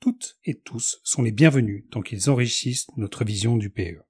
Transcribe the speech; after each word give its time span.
toutes 0.00 0.38
et 0.44 0.60
tous 0.60 1.00
sont 1.04 1.22
les 1.22 1.32
bienvenus 1.32 1.84
tant 1.90 2.02
qu'ils 2.02 2.30
enrichissent 2.30 2.86
notre 2.96 3.24
vision 3.24 3.56
du 3.56 3.70
PE. 3.70 4.02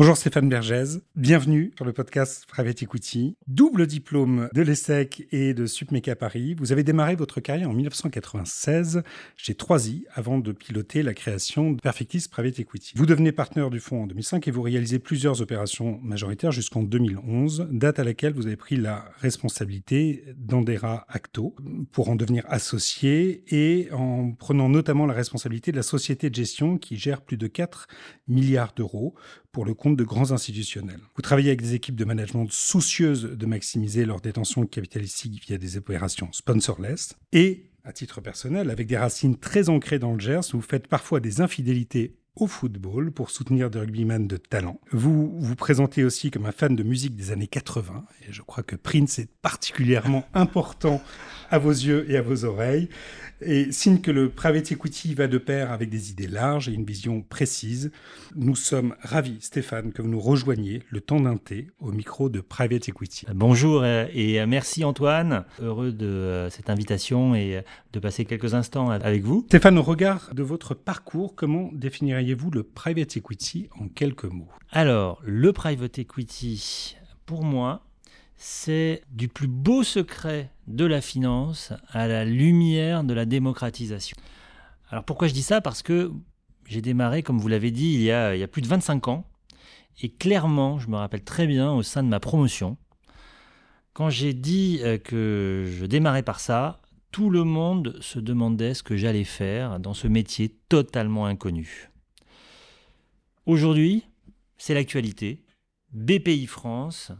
Bonjour 0.00 0.16
Stéphane 0.16 0.48
Bergès, 0.48 1.02
bienvenue 1.14 1.74
sur 1.76 1.84
le 1.84 1.92
podcast 1.92 2.46
Private 2.46 2.84
Equity. 2.84 3.36
Double 3.48 3.86
diplôme 3.86 4.48
de 4.54 4.62
l'ESSEC 4.62 5.28
et 5.30 5.52
de 5.52 5.66
Supmeca 5.66 6.16
Paris, 6.16 6.56
vous 6.58 6.72
avez 6.72 6.82
démarré 6.82 7.16
votre 7.16 7.40
carrière 7.40 7.68
en 7.68 7.74
1996 7.74 9.02
chez 9.36 9.52
3i 9.52 10.04
avant 10.14 10.38
de 10.38 10.52
piloter 10.52 11.02
la 11.02 11.12
création 11.12 11.72
de 11.72 11.82
Perfectis 11.82 12.28
Private 12.30 12.60
Equity. 12.60 12.94
Vous 12.96 13.04
devenez 13.04 13.30
partenaire 13.30 13.68
du 13.68 13.78
fonds 13.78 14.04
en 14.04 14.06
2005 14.06 14.48
et 14.48 14.50
vous 14.50 14.62
réalisez 14.62 15.00
plusieurs 15.00 15.42
opérations 15.42 16.00
majoritaires 16.02 16.50
jusqu'en 16.50 16.82
2011, 16.82 17.68
date 17.70 17.98
à 17.98 18.04
laquelle 18.04 18.32
vous 18.32 18.46
avez 18.46 18.56
pris 18.56 18.76
la 18.76 19.04
responsabilité 19.18 20.24
d'Andera 20.34 21.04
Acto 21.10 21.54
pour 21.92 22.08
en 22.08 22.16
devenir 22.16 22.46
associé 22.48 23.44
et 23.48 23.92
en 23.92 24.32
prenant 24.32 24.70
notamment 24.70 25.04
la 25.04 25.12
responsabilité 25.12 25.72
de 25.72 25.76
la 25.76 25.82
société 25.82 26.30
de 26.30 26.34
gestion 26.34 26.78
qui 26.78 26.96
gère 26.96 27.20
plus 27.20 27.36
de 27.36 27.48
4 27.48 27.86
milliards 28.28 28.72
d'euros 28.74 29.14
pour 29.52 29.64
le 29.64 29.74
compte 29.74 29.96
de 29.96 30.04
grands 30.04 30.32
institutionnels. 30.32 31.00
Vous 31.16 31.22
travaillez 31.22 31.48
avec 31.48 31.62
des 31.62 31.74
équipes 31.74 31.96
de 31.96 32.04
management 32.04 32.46
soucieuses 32.50 33.24
de 33.24 33.46
maximiser 33.46 34.04
leur 34.04 34.20
détention 34.20 34.66
capitalistique 34.66 35.42
via 35.46 35.58
des 35.58 35.76
opérations 35.76 36.32
sponsorless 36.32 37.16
et 37.32 37.70
à 37.84 37.92
titre 37.92 38.20
personnel, 38.20 38.70
avec 38.70 38.86
des 38.86 38.98
racines 38.98 39.36
très 39.36 39.68
ancrées 39.68 39.98
dans 39.98 40.12
le 40.12 40.20
Gers, 40.20 40.52
vous 40.52 40.60
faites 40.60 40.86
parfois 40.86 41.20
des 41.20 41.40
infidélités 41.40 42.16
au 42.36 42.46
football 42.46 43.10
pour 43.10 43.30
soutenir 43.30 43.70
des 43.70 43.78
rugbyman 43.78 44.26
de 44.26 44.36
talent. 44.36 44.80
Vous 44.92 45.38
vous 45.38 45.56
présentez 45.56 46.04
aussi 46.04 46.30
comme 46.30 46.46
un 46.46 46.52
fan 46.52 46.76
de 46.76 46.82
musique 46.82 47.16
des 47.16 47.30
années 47.32 47.46
80 47.46 48.04
et 48.28 48.32
je 48.32 48.42
crois 48.42 48.62
que 48.62 48.76
Prince 48.76 49.18
est 49.18 49.28
particulièrement 49.42 50.24
important 50.34 51.02
à 51.50 51.58
vos 51.58 51.70
yeux 51.70 52.10
et 52.10 52.16
à 52.16 52.22
vos 52.22 52.44
oreilles. 52.44 52.88
Et 53.42 53.72
signe 53.72 54.00
que 54.00 54.10
le 54.10 54.28
private 54.28 54.70
equity 54.70 55.14
va 55.14 55.26
de 55.26 55.38
pair 55.38 55.72
avec 55.72 55.88
des 55.88 56.10
idées 56.10 56.28
larges 56.28 56.68
et 56.68 56.72
une 56.72 56.84
vision 56.84 57.22
précise, 57.22 57.90
nous 58.36 58.54
sommes 58.54 58.94
ravis, 59.00 59.38
Stéphane, 59.40 59.92
que 59.92 60.02
vous 60.02 60.10
nous 60.10 60.20
rejoigniez 60.20 60.82
le 60.90 61.00
temps 61.00 61.20
d'un 61.20 61.38
thé 61.38 61.68
au 61.78 61.90
micro 61.90 62.28
de 62.28 62.40
Private 62.40 62.90
Equity. 62.90 63.24
Bonjour 63.34 63.84
et 63.84 64.44
merci 64.46 64.84
Antoine, 64.84 65.44
heureux 65.58 65.92
de 65.92 66.06
euh, 66.06 66.50
cette 66.50 66.68
invitation 66.68 67.34
et 67.34 67.62
de 67.94 67.98
passer 67.98 68.26
quelques 68.26 68.52
instants 68.52 68.90
avec 68.90 69.22
vous. 69.22 69.44
Stéphane, 69.48 69.78
au 69.78 69.82
regard 69.82 70.34
de 70.34 70.42
votre 70.42 70.74
parcours, 70.74 71.34
comment 71.34 71.70
définiriez-vous 72.30 72.50
le 72.50 72.62
private 72.62 73.16
equity 73.16 73.68
en 73.78 73.88
quelques 73.88 74.24
mots 74.24 74.48
Alors, 74.70 75.20
le 75.24 75.52
private 75.52 75.98
equity, 75.98 76.96
pour 77.26 77.44
moi, 77.44 77.82
c'est 78.36 79.02
du 79.10 79.28
plus 79.28 79.48
beau 79.48 79.82
secret 79.82 80.50
de 80.66 80.84
la 80.84 81.00
finance 81.00 81.72
à 81.88 82.06
la 82.06 82.24
lumière 82.24 83.04
de 83.04 83.14
la 83.14 83.26
démocratisation. 83.26 84.16
Alors 84.90 85.04
pourquoi 85.04 85.28
je 85.28 85.34
dis 85.34 85.42
ça? 85.42 85.60
Parce 85.60 85.82
que 85.82 86.10
j'ai 86.66 86.80
démarré, 86.80 87.22
comme 87.22 87.38
vous 87.38 87.48
l'avez 87.48 87.70
dit, 87.70 87.94
il 87.94 88.02
y, 88.02 88.12
a, 88.12 88.34
il 88.34 88.40
y 88.40 88.44
a 88.44 88.48
plus 88.48 88.62
de 88.62 88.68
25 88.68 89.08
ans. 89.08 89.24
Et 90.02 90.08
clairement, 90.08 90.78
je 90.78 90.88
me 90.88 90.96
rappelle 90.96 91.24
très 91.24 91.46
bien 91.46 91.72
au 91.72 91.82
sein 91.82 92.02
de 92.02 92.08
ma 92.08 92.20
promotion, 92.20 92.76
quand 93.92 94.08
j'ai 94.08 94.32
dit 94.32 94.80
euh, 94.82 94.96
que 94.98 95.66
je 95.68 95.84
démarrais 95.84 96.22
par 96.22 96.40
ça, 96.40 96.80
tout 97.10 97.28
le 97.28 97.44
monde 97.44 97.98
se 98.00 98.20
demandait 98.20 98.72
ce 98.72 98.82
que 98.82 98.96
j'allais 98.96 99.24
faire 99.24 99.80
dans 99.80 99.94
ce 99.94 100.06
métier 100.06 100.56
totalement 100.68 101.26
inconnu. 101.26 101.89
Aujourd'hui, 103.46 104.04
c'est 104.58 104.74
l'actualité. 104.74 105.42
BPI 105.92 106.46
France 106.46 107.12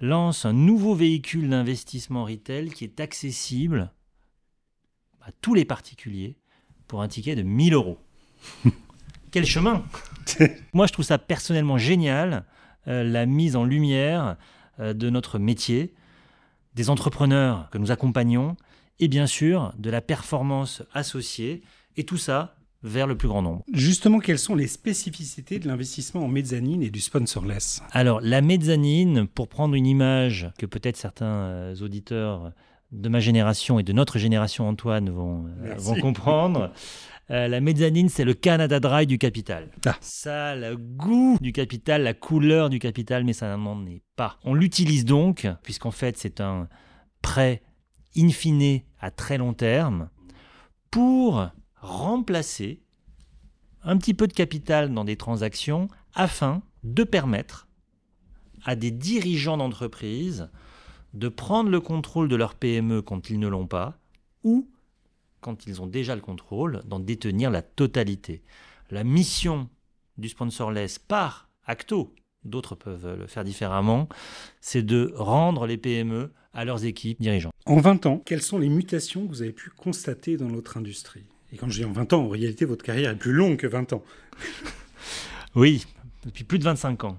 lance 0.00 0.44
un 0.44 0.52
nouveau 0.52 0.94
véhicule 0.94 1.48
d'investissement 1.48 2.24
retail 2.24 2.70
qui 2.70 2.84
est 2.84 2.98
accessible 2.98 3.92
à 5.20 5.30
tous 5.40 5.54
les 5.54 5.64
particuliers 5.64 6.36
pour 6.88 7.02
un 7.02 7.08
ticket 7.08 7.36
de 7.36 7.42
1000 7.42 7.74
euros. 7.74 7.98
Quel 9.30 9.46
chemin 9.46 9.84
Moi, 10.72 10.86
je 10.86 10.92
trouve 10.92 11.04
ça 11.04 11.18
personnellement 11.18 11.78
génial, 11.78 12.44
euh, 12.88 13.04
la 13.04 13.24
mise 13.26 13.54
en 13.54 13.64
lumière 13.64 14.36
euh, 14.80 14.92
de 14.92 15.08
notre 15.08 15.38
métier, 15.38 15.94
des 16.74 16.90
entrepreneurs 16.90 17.70
que 17.70 17.78
nous 17.78 17.92
accompagnons, 17.92 18.56
et 18.98 19.06
bien 19.06 19.26
sûr 19.26 19.72
de 19.78 19.90
la 19.90 20.00
performance 20.00 20.82
associée, 20.92 21.62
et 21.96 22.04
tout 22.04 22.18
ça 22.18 22.56
vers 22.82 23.06
le 23.06 23.16
plus 23.16 23.28
grand 23.28 23.42
nombre. 23.42 23.64
Justement, 23.72 24.18
quelles 24.18 24.38
sont 24.38 24.54
les 24.54 24.66
spécificités 24.66 25.58
de 25.58 25.68
l'investissement 25.68 26.24
en 26.24 26.28
mezzanine 26.28 26.82
et 26.82 26.90
du 26.90 27.00
sponsorless? 27.00 27.82
Alors, 27.92 28.20
la 28.20 28.40
mezzanine, 28.40 29.26
pour 29.26 29.48
prendre 29.48 29.74
une 29.74 29.86
image 29.86 30.50
que 30.58 30.66
peut-être 30.66 30.96
certains 30.96 31.26
euh, 31.26 31.76
auditeurs 31.76 32.52
de 32.90 33.08
ma 33.08 33.20
génération 33.20 33.78
et 33.78 33.82
de 33.82 33.92
notre 33.92 34.18
génération, 34.18 34.68
Antoine, 34.68 35.10
vont, 35.10 35.46
euh, 35.64 35.74
vont 35.78 35.94
comprendre. 35.94 36.72
Euh, 37.30 37.48
la 37.48 37.60
mezzanine, 37.60 38.08
c'est 38.08 38.24
le 38.24 38.34
Canada 38.34 38.80
Dry 38.80 39.06
du 39.06 39.16
capital. 39.16 39.70
Ah. 39.86 39.96
Ça 40.00 40.48
a 40.48 40.56
le 40.56 40.76
goût 40.76 41.38
du 41.40 41.52
capital, 41.52 42.02
la 42.02 42.14
couleur 42.14 42.68
du 42.68 42.78
capital, 42.78 43.24
mais 43.24 43.32
ça 43.32 43.56
n'en 43.56 43.86
est 43.86 44.02
pas. 44.16 44.38
On 44.44 44.54
l'utilise 44.54 45.04
donc, 45.04 45.48
puisqu'en 45.62 45.92
fait, 45.92 46.18
c'est 46.18 46.40
un 46.40 46.68
prêt 47.22 47.62
in 48.16 48.28
fine 48.28 48.80
à 49.00 49.10
très 49.10 49.38
long 49.38 49.54
terme, 49.54 50.10
pour 50.90 51.48
remplacer 51.82 52.80
un 53.82 53.98
petit 53.98 54.14
peu 54.14 54.26
de 54.26 54.32
capital 54.32 54.94
dans 54.94 55.04
des 55.04 55.16
transactions 55.16 55.88
afin 56.14 56.62
de 56.84 57.04
permettre 57.04 57.68
à 58.64 58.76
des 58.76 58.90
dirigeants 58.90 59.56
d'entreprise 59.56 60.48
de 61.12 61.28
prendre 61.28 61.68
le 61.68 61.80
contrôle 61.80 62.28
de 62.28 62.36
leur 62.36 62.54
PME 62.54 63.02
quand 63.02 63.28
ils 63.28 63.38
ne 63.38 63.48
l'ont 63.48 63.66
pas 63.66 63.98
ou 64.44 64.70
quand 65.40 65.66
ils 65.66 65.82
ont 65.82 65.88
déjà 65.88 66.14
le 66.14 66.20
contrôle, 66.20 66.82
d'en 66.86 67.00
détenir 67.00 67.50
la 67.50 67.62
totalité. 67.62 68.42
La 68.90 69.02
mission 69.02 69.68
du 70.16 70.28
sponsorless 70.28 71.00
par 71.00 71.50
Acto, 71.64 72.14
d'autres 72.44 72.76
peuvent 72.76 73.18
le 73.18 73.26
faire 73.26 73.42
différemment, 73.42 74.08
c'est 74.60 74.82
de 74.82 75.12
rendre 75.16 75.66
les 75.66 75.78
PME 75.78 76.32
à 76.52 76.64
leurs 76.64 76.84
équipes 76.84 77.20
dirigeantes. 77.20 77.52
En 77.66 77.80
20 77.80 78.06
ans, 78.06 78.22
quelles 78.24 78.42
sont 78.42 78.58
les 78.58 78.68
mutations 78.68 79.26
que 79.26 79.30
vous 79.30 79.42
avez 79.42 79.52
pu 79.52 79.70
constater 79.70 80.36
dans 80.36 80.48
notre 80.48 80.76
industrie? 80.76 81.24
Et 81.52 81.56
quand 81.56 81.68
je 81.68 81.78
dis 81.78 81.84
en 81.84 81.92
20 81.92 82.12
ans, 82.14 82.22
en 82.24 82.28
réalité, 82.28 82.64
votre 82.64 82.84
carrière 82.84 83.10
est 83.10 83.16
plus 83.16 83.32
longue 83.32 83.56
que 83.56 83.66
20 83.66 83.92
ans. 83.92 84.02
oui, 85.54 85.84
depuis 86.24 86.44
plus 86.44 86.58
de 86.58 86.64
25 86.64 87.04
ans. 87.04 87.18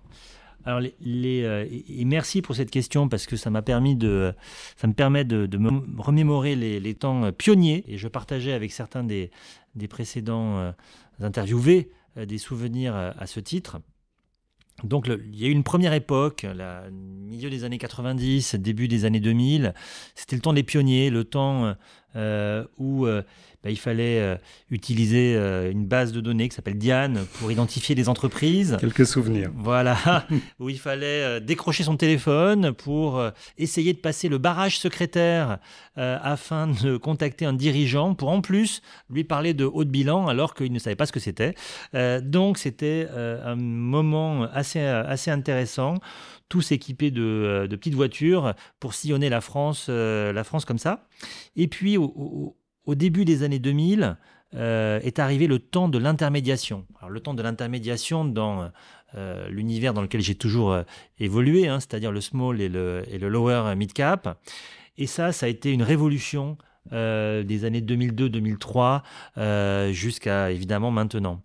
Alors, 0.65 0.81
les, 1.01 1.43
euh, 1.43 1.65
et 1.69 2.05
merci 2.05 2.41
pour 2.41 2.55
cette 2.55 2.71
question 2.71 3.09
parce 3.09 3.25
que 3.25 3.35
ça 3.35 3.49
m'a 3.49 3.61
permis 3.61 3.95
de, 3.95 4.33
ça 4.77 4.87
me 4.87 4.93
permet 4.93 5.25
de, 5.25 5.57
me 5.57 6.01
remémorer 6.01 6.55
les, 6.55 6.95
temps 6.95 7.31
pionniers 7.31 7.83
et 7.87 7.97
je 7.97 8.07
partageais 8.07 8.53
avec 8.53 8.71
certains 8.71 9.03
des, 9.03 9.29
des 9.75 9.87
précédents 9.87 10.57
euh, 10.57 10.71
interviewés 11.19 11.91
euh, 12.17 12.25
des 12.25 12.37
souvenirs 12.37 12.95
à 12.95 13.27
ce 13.27 13.39
titre. 13.39 13.81
Donc 14.83 15.07
il 15.07 15.39
y 15.39 15.45
a 15.45 15.47
eu 15.47 15.51
une 15.51 15.63
première 15.63 15.93
époque, 15.93 16.45
le 16.49 16.89
milieu 16.89 17.49
des 17.49 17.63
années 17.63 17.77
90, 17.77 18.55
début 18.55 18.87
des 18.87 19.05
années 19.05 19.19
2000. 19.19 19.73
C'était 20.15 20.35
le 20.35 20.41
temps 20.41 20.53
des 20.53 20.63
pionniers, 20.63 21.09
le 21.09 21.23
temps 21.25 21.75
euh, 22.15 22.63
où 22.77 23.07
euh, 23.07 23.23
bah, 23.63 23.71
il 23.71 23.79
fallait 23.79 24.19
euh, 24.19 24.35
utiliser 24.69 25.33
une 25.71 25.85
base 25.85 26.11
de 26.11 26.21
données 26.21 26.49
qui 26.49 26.55
s'appelle 26.55 26.77
Diane 26.77 27.25
pour 27.39 27.51
identifier 27.51 27.95
les 27.95 28.09
entreprises. 28.09 28.77
Quelques 28.79 29.05
souvenirs. 29.05 29.51
Voilà, 29.55 30.25
où 30.59 30.69
il 30.69 30.79
fallait 30.79 31.41
décrocher 31.41 31.83
son 31.83 31.97
téléphone 31.97 32.73
pour 32.73 33.23
essayer 33.57 33.93
de 33.93 33.97
passer 33.97 34.29
le 34.29 34.37
barrage 34.37 34.79
secrétaire 34.79 35.59
afin 35.95 36.67
de 36.67 36.97
contacter 36.97 37.45
un 37.45 37.53
dirigeant 37.53 38.15
pour 38.15 38.29
en 38.29 38.41
plus 38.41 38.81
lui 39.09 39.23
parler 39.23 39.53
de 39.53 39.65
haut 39.65 39.83
de 39.83 39.89
bilan 39.89 40.27
alors 40.27 40.53
qu'il 40.53 40.71
ne 40.71 40.79
savait 40.79 40.95
pas 40.95 41.05
ce 41.05 41.11
que 41.11 41.19
c'était. 41.19 41.55
donc 42.21 42.57
c'était 42.57 43.07
un 43.15 43.55
moment 43.55 44.43
assez, 44.43 44.81
assez 44.81 45.31
intéressant 45.31 45.99
tous 46.53 46.71
équipés 46.71 47.09
de, 47.09 47.65
de, 47.67 47.75
petites 47.75 47.95
voitures 47.95 48.53
pour 48.79 48.93
sillonner 48.93 49.27
la 49.27 49.41
France, 49.41 49.89
la 49.89 50.43
France 50.43 50.65
comme 50.65 50.77
ça. 50.77 51.07
Et 51.55 51.67
puis 51.67 51.97
au, 51.97 52.55
début 52.89 53.25
des 53.25 53.41
années 53.41 53.57
2000, 53.57 54.17
euh, 54.53 54.99
est 55.01 55.17
arrivé 55.17 55.47
le 55.47 55.57
temps 55.57 55.89
de 55.89 55.97
l'intermédiation. 55.97 56.85
Le 57.09 57.19
temps 57.19 57.33
de 57.33 57.41
l'intermédiation 57.41 58.23
dans 58.23 58.69
euh, 59.15 59.49
l'univers 59.49 59.95
dans 59.95 60.03
lequel 60.03 60.21
j'ai 60.21 60.35
toujours 60.35 60.71
euh, 60.71 60.83
évolué, 61.17 61.67
hein, 61.67 61.79
c'est-à-dire 61.79 62.11
le 62.11 62.21
small 62.21 62.61
et 62.61 62.69
le, 62.69 63.03
et 63.07 63.17
le 63.17 63.29
lower 63.29 63.73
mid 63.75 63.93
cap. 63.93 64.39
Et 64.99 65.07
ça, 65.07 65.31
ça 65.31 65.47
a 65.47 65.49
été 65.49 65.71
une 65.71 65.81
révolution 65.81 66.59
euh, 66.91 67.43
des 67.43 67.63
années 67.63 67.79
2002-2003 67.79 69.01
euh, 69.37 69.91
jusqu'à 69.93 70.51
évidemment 70.51 70.91
maintenant. 70.91 71.41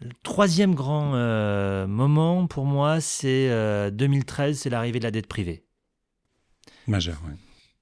Le 0.00 0.10
troisième 0.22 0.74
grand 0.74 1.14
euh, 1.14 1.86
moment 1.86 2.46
pour 2.46 2.64
moi, 2.64 3.00
c'est 3.00 3.50
2013, 3.90 4.58
c'est 4.58 4.70
l'arrivée 4.70 5.00
de 5.00 5.04
la 5.04 5.10
dette 5.10 5.26
privée. 5.26 5.64
Majeur, 6.86 7.20
oui. 7.26 7.34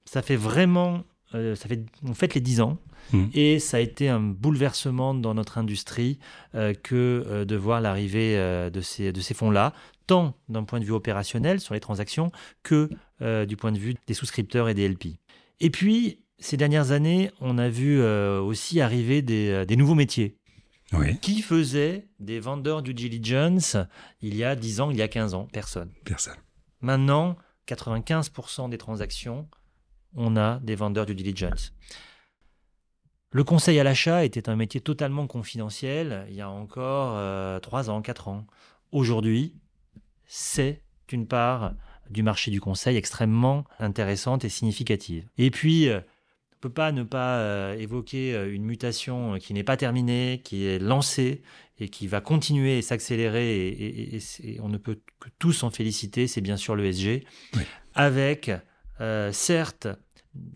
Ça 0.05 0.21
fait 0.21 0.35
vraiment, 0.35 1.03
ça 1.31 1.67
fait, 1.67 1.85
on 2.03 2.13
fête 2.13 2.33
les 2.33 2.41
10 2.41 2.61
ans. 2.61 2.77
Mmh. 3.13 3.25
Et 3.33 3.59
ça 3.59 3.77
a 3.77 3.79
été 3.79 4.09
un 4.09 4.19
bouleversement 4.19 5.13
dans 5.13 5.33
notre 5.33 5.57
industrie 5.57 6.19
que 6.53 7.43
de 7.43 7.55
voir 7.55 7.81
l'arrivée 7.81 8.35
de 8.35 8.81
ces, 8.81 9.11
de 9.11 9.21
ces 9.21 9.33
fonds-là, 9.33 9.73
tant 10.07 10.33
d'un 10.49 10.63
point 10.63 10.79
de 10.79 10.85
vue 10.85 10.93
opérationnel 10.93 11.59
sur 11.59 11.73
les 11.73 11.79
transactions 11.79 12.31
que 12.63 12.89
du 13.45 13.57
point 13.57 13.71
de 13.71 13.77
vue 13.77 13.95
des 14.07 14.13
souscripteurs 14.13 14.69
et 14.69 14.73
des 14.73 14.87
LP. 14.87 15.19
Et 15.59 15.69
puis, 15.69 16.19
ces 16.39 16.57
dernières 16.57 16.91
années, 16.91 17.31
on 17.41 17.57
a 17.57 17.69
vu 17.69 17.99
euh, 17.99 18.39
aussi 18.39 18.79
arriver 18.79 19.21
des, 19.21 19.65
des 19.65 19.75
nouveaux 19.75 19.95
métiers. 19.95 20.36
Oui, 20.93 21.19
Qui 21.19 21.41
faisait 21.41 22.07
des 22.19 22.39
vendeurs 22.39 22.81
due 22.81 22.93
diligence 22.93 23.75
il 24.21 24.35
y 24.35 24.43
a 24.43 24.55
10 24.55 24.81
ans, 24.81 24.89
il 24.91 24.97
y 24.97 25.01
a 25.01 25.07
15 25.07 25.33
ans? 25.33 25.47
Personne. 25.51 25.91
personne. 26.05 26.37
Maintenant, 26.81 27.35
95% 27.67 28.69
des 28.69 28.77
transactions, 28.77 29.49
on 30.15 30.37
a 30.37 30.59
des 30.59 30.75
vendeurs 30.75 31.05
due 31.05 31.15
diligence. 31.15 31.73
Le 33.31 33.43
conseil 33.43 33.77
à 33.79 33.83
l'achat 33.83 34.23
était 34.23 34.47
un 34.47 34.55
métier 34.55 34.79
totalement 34.79 35.27
confidentiel 35.27 36.25
il 36.29 36.35
y 36.35 36.41
a 36.41 36.49
encore 36.49 37.61
3 37.61 37.89
ans, 37.89 38.01
4 38.01 38.29
ans. 38.29 38.47
Aujourd'hui, 38.93 39.53
c'est 40.25 40.81
une 41.11 41.27
part 41.27 41.73
du 42.09 42.23
marché 42.23 42.51
du 42.51 42.61
conseil 42.61 42.95
extrêmement 42.95 43.65
intéressante 43.79 44.45
et 44.45 44.49
significative. 44.49 45.27
Et 45.37 45.51
puis, 45.51 45.89
euh, 45.89 45.99
ne 46.57 46.61
peut 46.61 46.69
pas 46.73 46.91
ne 46.91 47.03
pas 47.03 47.37
euh, 47.39 47.75
évoquer 47.77 48.33
euh, 48.33 48.51
une 48.53 48.63
mutation 48.65 49.35
euh, 49.35 49.37
qui 49.37 49.53
n'est 49.53 49.63
pas 49.63 49.77
terminée, 49.77 50.41
qui 50.43 50.65
est 50.65 50.79
lancée 50.79 51.41
et 51.79 51.89
qui 51.89 52.07
va 52.07 52.19
continuer 52.21 52.79
et 52.79 52.81
s'accélérer, 52.81 53.67
et, 53.67 53.67
et- 53.69 54.15
et 54.15 54.19
c'est- 54.19 54.59
on 54.61 54.67
ne 54.69 54.77
peut 54.77 54.99
que 55.19 55.29
tous 55.37 55.53
s'en 55.53 55.69
féliciter, 55.69 56.25
c'est 56.27 56.41
bien 56.41 56.57
sûr 56.57 56.75
l'ESG, 56.75 57.23
Oui. 57.55 57.61
avec 57.93 58.51
euh, 59.01 59.31
certes 59.31 59.87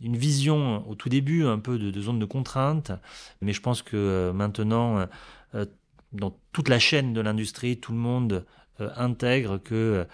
une 0.02 0.18
vision 0.18 0.88
au 0.90 0.96
tout 0.96 1.10
début 1.10 1.44
un 1.46 1.60
peu 1.60 1.78
de, 1.78 1.92
de 1.92 2.02
zone 2.02 2.20
de 2.20 2.26
contrainte, 2.26 2.92
mais 3.42 3.54
je 3.54 3.62
pense 3.62 3.82
que 3.84 3.96
euh, 3.98 4.34
maintenant, 4.34 5.08
dans 6.14 6.38
toute 6.52 6.70
la 6.70 6.78
chaîne 6.80 7.14
de 7.14 7.22
l'industrie, 7.22 7.80
tout 7.80 7.92
le 7.92 7.98
monde 7.98 8.46
intègre 8.80 9.58
que 9.60 10.06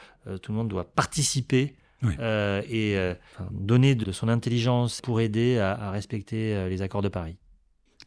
tout 0.42 0.52
le 0.52 0.58
monde 0.58 0.68
doit 0.68 0.84
participer 0.94 1.76
Oui. 2.04 2.14
euh, 2.20 2.62
et 2.70 2.96
euh, 2.98 3.14
donner 3.52 3.96
de 3.96 4.12
son 4.12 4.28
intelligence 4.30 5.02
pour 5.02 5.20
aider 5.20 5.58
à, 5.58 5.72
à 5.72 5.92
respecter 5.92 6.54
euh, 6.56 6.70
les 6.70 6.82
accords 6.84 7.02
de 7.02 7.08
Paris. 7.10 7.38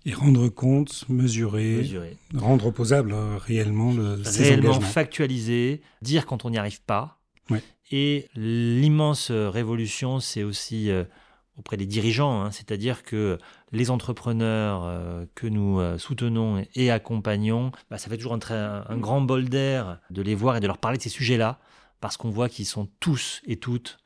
Et 0.07 0.15
rendre 0.15 0.49
compte, 0.49 1.05
mesurer, 1.09 1.77
Mesurer. 1.79 2.17
rendre 2.37 2.67
opposable 2.67 3.13
euh, 3.13 3.37
réellement 3.37 3.93
le, 3.93 4.23
réellement 4.25 4.71
engagements. 4.71 4.87
factualiser, 4.87 5.83
dire 6.03 6.25
quand 6.27 6.45
on 6.45 6.51
n'y 6.51 6.59
arrive 6.59 6.81
pas. 6.83 7.19
Ouais. 7.51 7.63
Et 7.91 8.29
l'immense 8.37 9.31
révolution, 9.33 10.21
c'est 10.21 10.45
aussi 10.45 10.89
euh, 10.91 11.05
auprès 11.59 11.77
des 11.77 11.87
dirigeants, 11.87 12.41
hein, 12.43 12.51
c'est-à-dire 12.53 13.03
que 13.03 13.37
les 13.73 13.91
entrepreneurs 13.91 14.85
euh, 14.85 15.27
que 15.35 15.47
nous 15.49 15.81
soutenons 15.99 16.65
et 16.75 16.91
accompagnons, 16.91 17.73
bah, 17.91 17.99
ça 17.99 18.09
fait 18.09 18.17
toujours 18.17 18.35
un- 18.35 18.85
un 18.89 18.97
grand 18.97 19.21
bol 19.21 19.49
d'air 19.49 20.01
de 20.11 20.23
les 20.23 20.35
voir 20.37 20.57
et 20.57 20.61
de 20.61 20.67
leur 20.69 20.79
parler 20.79 20.97
de 20.99 21.03
ces 21.03 21.09
sujets-là, 21.11 21.59
parce 22.01 22.17
qu'on 22.17 22.31
voit 22.31 22.49
qu'ils 22.49 22.67
sont 22.67 22.89
tous 23.01 23.41
et 23.47 23.57
toutes 23.57 23.99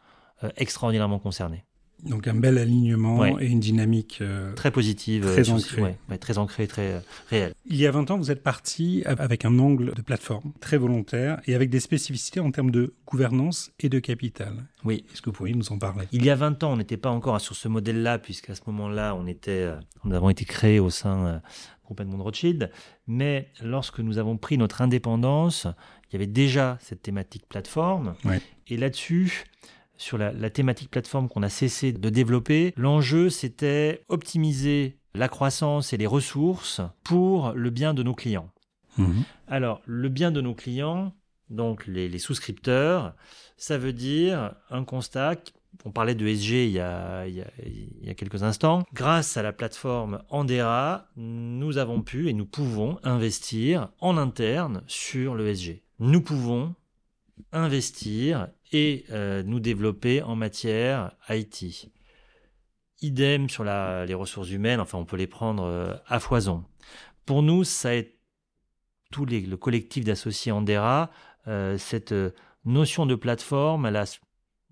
euh, 0.43 0.51
extraordinairement 0.57 1.19
concernés. 1.19 1.65
Donc 2.03 2.27
un 2.29 2.35
bel 2.35 2.59
alignement 2.59 3.19
Ouais. 3.21 3.33
et 3.41 3.47
une 3.47 3.61
dynamique. 3.61 4.19
euh, 4.21 4.53
Très 4.55 4.71
positive, 4.71 5.23
Très 5.25 5.49
euh, 5.49 5.55
ancrée. 5.55 5.81
ouais, 5.83 5.97
ouais, 6.11 6.19
très 6.19 6.37
ancrée, 6.37 6.67
très 6.67 6.93
euh, 6.95 7.01
réelle. 7.31 7.55
Il 7.65 7.77
y 7.77 7.87
a 7.87 7.91
20 7.93 8.11
ans, 8.11 8.19
vous 8.19 8.31
êtes 8.31 8.43
parti 8.43 9.03
avec 9.07 9.47
un 9.47 9.59
angle 9.59 9.95
de 9.95 10.03
plateforme 10.03 10.53
très 10.61 10.77
volontaire 10.77 11.41
et 11.47 11.55
avec 11.55 11.71
des 11.71 11.81
spécificités 11.81 12.41
en 12.41 12.51
termes 12.51 12.71
de 12.73 12.93
gouvernance 13.07 13.71
et 13.81 13.89
de 13.89 14.01
capital. 14.01 14.67
Oui, 14.85 15.07
Est-ce 15.15 15.23
que 15.23 15.31
vous 15.31 15.37
pourriez 15.37 15.55
nous 15.55 15.73
en 15.73 15.79
parler? 15.79 16.07
Il 16.13 16.23
y 16.27 16.31
a 16.31 16.35
20 16.35 16.63
ans, 16.65 16.73
on 16.73 16.77
n'était 16.77 16.99
pas 16.99 17.11
encore 17.11 17.41
sur 17.41 17.55
ce 17.57 17.69
modèle-là, 17.69 18.19
puisqu'à 18.19 18.55
ce 18.55 18.61
moment-là, 18.67 19.15
on, 19.15 19.27
était, 19.27 19.71
nous 20.05 20.15
avons 20.15 20.29
été 20.29 20.45
créés 20.45 20.81
au 20.81 20.91
sein 20.91 21.37
du 21.37 21.85
groupe 21.87 22.01
Edmond 22.01 22.23
Rothschild. 22.23 22.71
Mais 23.07 23.49
lorsque 23.63 24.01
nous 24.01 24.19
avons 24.19 24.37
pris 24.37 24.59
notre 24.59 24.83
indépendance, 24.83 25.67
il 26.15 26.19
y 26.19 26.23
avait 26.23 26.33
déjà 26.33 26.79
cette 26.81 27.03
thématique 27.03 27.49
plateforme. 27.49 28.15
Ouais. 28.25 28.41
Et 28.69 28.77
là-dessus, 28.77 29.47
sur 29.97 30.17
la, 30.17 30.33
la 30.33 30.49
thématique 30.49 30.89
plateforme 30.89 31.29
qu'on 31.29 31.43
a 31.43 31.49
cessé 31.49 31.93
de 31.93 32.09
développer, 32.09 32.73
l'enjeu, 32.77 33.31
c'était 33.31 34.05
optimiser 34.09 34.97
la 35.15 35.29
croissance 35.29 35.93
et 35.93 35.97
les 35.97 36.07
ressources 36.07 36.81
pour 37.03 37.51
le 37.53 37.71
bien 37.71 37.95
de 37.95 38.05
nos 38.05 38.15
clients. 38.15 38.49
Mhm. 38.97 39.25
Alors, 39.49 39.83
le 39.87 40.09
bien 40.09 40.31
de 40.31 40.41
nos 40.41 40.55
clients, 40.55 41.13
donc 41.51 41.85
les, 41.89 42.09
les 42.09 42.19
souscripteurs, 42.21 43.15
ça 43.57 43.77
veut 43.77 43.93
dire 43.93 44.55
un 44.71 44.85
constat. 44.85 45.35
On 45.85 45.91
parlait 45.91 46.15
de 46.15 46.29
SG 46.29 46.67
il 46.67 46.71
y, 46.71 46.79
a, 46.79 47.27
il, 47.27 47.35
y 47.35 47.43
a, 47.43 47.51
il 47.67 48.07
y 48.07 48.11
a 48.11 48.15
quelques 48.15 48.45
instants. 48.45 48.85
Grâce 48.95 49.37
à 49.37 49.43
la 49.43 49.53
plateforme 49.53 50.23
Andera, 50.31 51.09
nous 51.17 51.79
avons 51.79 52.03
pu 52.03 52.29
et 52.29 52.33
nous 52.33 52.47
pouvons 52.47 53.01
investir 53.03 53.89
en 54.01 54.17
interne 54.17 54.83
sur 54.87 55.35
le 55.35 55.53
SG. 55.53 55.83
Nous 56.05 56.21
pouvons 56.21 56.75
investir 57.53 58.49
et 58.73 59.07
euh, 59.11 59.43
nous 59.43 59.59
développer 59.59 60.21
en 60.23 60.37
matière 60.37 61.13
IT. 61.31 61.91
Idem 63.01 63.49
sur 63.49 63.65
la- 63.65 64.05
les 64.05 64.13
ressources 64.15 64.51
humaines, 64.51 64.81
enfin 64.81 64.99
on 64.99 65.07
peut 65.07 65.17
les 65.17 65.27
prendre 65.27 65.65
euh, 65.65 65.95
à 66.07 66.21
foison. 66.21 66.65
Pour 67.25 67.43
nous, 67.43 67.65
ça 67.65 67.95
est 67.95 68.17
tout 69.13 69.25
les- 69.25 69.41
le 69.41 69.57
collectif 69.57 70.05
d'associés 70.05 70.53
Andera, 70.53 71.11
euh, 71.49 71.79
cette 71.79 72.15
notion 72.67 73.07
de 73.07 73.15
plateforme, 73.15 73.87
elle 73.87 73.97
a 73.97 74.05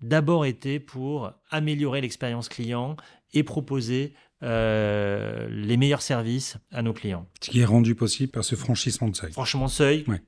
d'abord 0.01 0.45
été 0.45 0.79
pour 0.79 1.31
améliorer 1.49 2.01
l'expérience 2.01 2.47
client 2.47 2.95
et 3.33 3.41
proposer 3.43 4.13
euh, 4.43 5.47
les 5.49 5.77
meilleurs 5.77 6.01
services 6.03 6.57
à 6.71 6.81
nos 6.83 6.93
clients. 6.93 7.27
Ce 7.41 7.49
qui 7.49 7.59
est 7.61 7.65
rendu 7.65 7.95
possible 7.95 8.31
par 8.31 8.43
ce 8.43 8.55
franchissement 8.55 9.07
de 9.09 9.15
seuil. 9.15 9.31
Franchement, 9.31 9.67
seuil, 9.67 10.03
Ouais. 10.07 10.21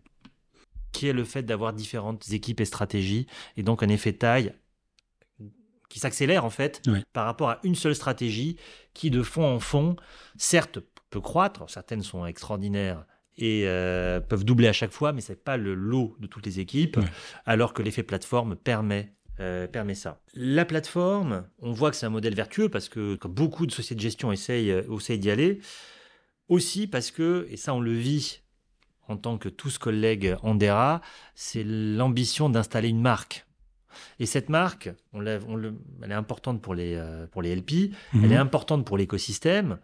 Qui 0.95 1.07
est 1.07 1.13
le 1.13 1.25
fait 1.25 1.44
d'avoir 1.44 1.74
différentes 1.74 2.31
équipes 2.31 2.62
et 2.62 2.65
stratégies, 2.65 3.27
et 3.57 3.63
donc 3.63 3.83
un 3.83 3.89
effet 3.89 4.13
taille 4.13 4.53
qui 5.89 6.00
s'accélère 6.00 6.45
en 6.45 6.50
fait 6.50 6.81
par 7.12 7.25
rapport 7.25 7.50
à 7.50 7.59
une 7.63 7.75
seule 7.75 7.95
stratégie 7.95 8.55
qui 8.93 9.10
de 9.12 9.22
fond 9.22 9.46
en 9.46 9.60
fond, 9.60 9.98
certes 10.38 10.79
peut 11.10 11.19
croître, 11.19 11.69
certaines 11.69 12.01
sont 12.01 12.25
extraordinaires 12.25 13.05
et 13.38 13.63
euh, 13.65 14.22
peuvent 14.22 14.46
doubler 14.46 14.69
à 14.69 14.74
chaque 14.74 14.91
fois, 14.91 15.12
mais 15.12 15.19
c'est 15.19 15.43
pas 15.43 15.58
le 15.58 15.74
lot 15.74 16.15
de 16.19 16.27
toutes 16.27 16.46
les 16.46 16.62
équipes, 16.62 16.98
alors 17.46 17.74
que 17.74 17.81
l'effet 17.81 18.03
plateforme 18.03 18.55
permet 18.55 19.12
euh, 19.41 19.67
permet 19.67 19.96
ça. 19.96 20.22
La 20.34 20.63
plateforme, 20.63 21.46
on 21.60 21.74
voit 21.74 21.91
que 21.91 21.98
c'est 21.98 22.05
un 22.05 22.10
modèle 22.10 22.36
vertueux 22.36 22.69
parce 22.69 22.88
que 22.88 23.15
comme 23.15 23.34
beaucoup 23.34 23.65
de 23.65 23.72
sociétés 23.74 23.96
de 23.96 24.00
gestion 24.00 24.31
essayent, 24.31 24.72
euh, 24.72 24.96
essayent 24.96 25.19
d'y 25.19 25.29
aller. 25.29 25.60
Aussi 26.48 26.88
parce 26.88 27.12
que, 27.12 27.46
et 27.50 27.58
ça 27.58 27.74
on 27.74 27.81
le 27.81 27.91
vit 27.91 28.44
en 29.07 29.17
tant 29.17 29.38
que 29.38 29.50
tous 29.50 29.77
collègues 29.77 30.35
Andera, 30.43 31.01
c'est 31.35 31.63
l'ambition 31.65 32.50
d'installer 32.50 32.89
une 32.89 33.01
marque. 33.01 33.45
Et 34.19 34.25
cette 34.25 34.50
marque, 34.50 34.89
on 35.13 35.19
l'a- 35.21 35.39
on 35.47 35.55
le- 35.55 35.75
elle 36.01 36.12
est 36.12 36.15
importante 36.15 36.62
pour 36.62 36.75
les, 36.75 36.95
euh, 36.95 37.27
pour 37.27 37.41
les 37.41 37.51
LP, 37.55 37.91
Mhm. 38.13 38.25
elle 38.25 38.31
est 38.33 38.35
importante 38.38 38.85
pour 38.85 38.97
l'écosystème 38.97 39.77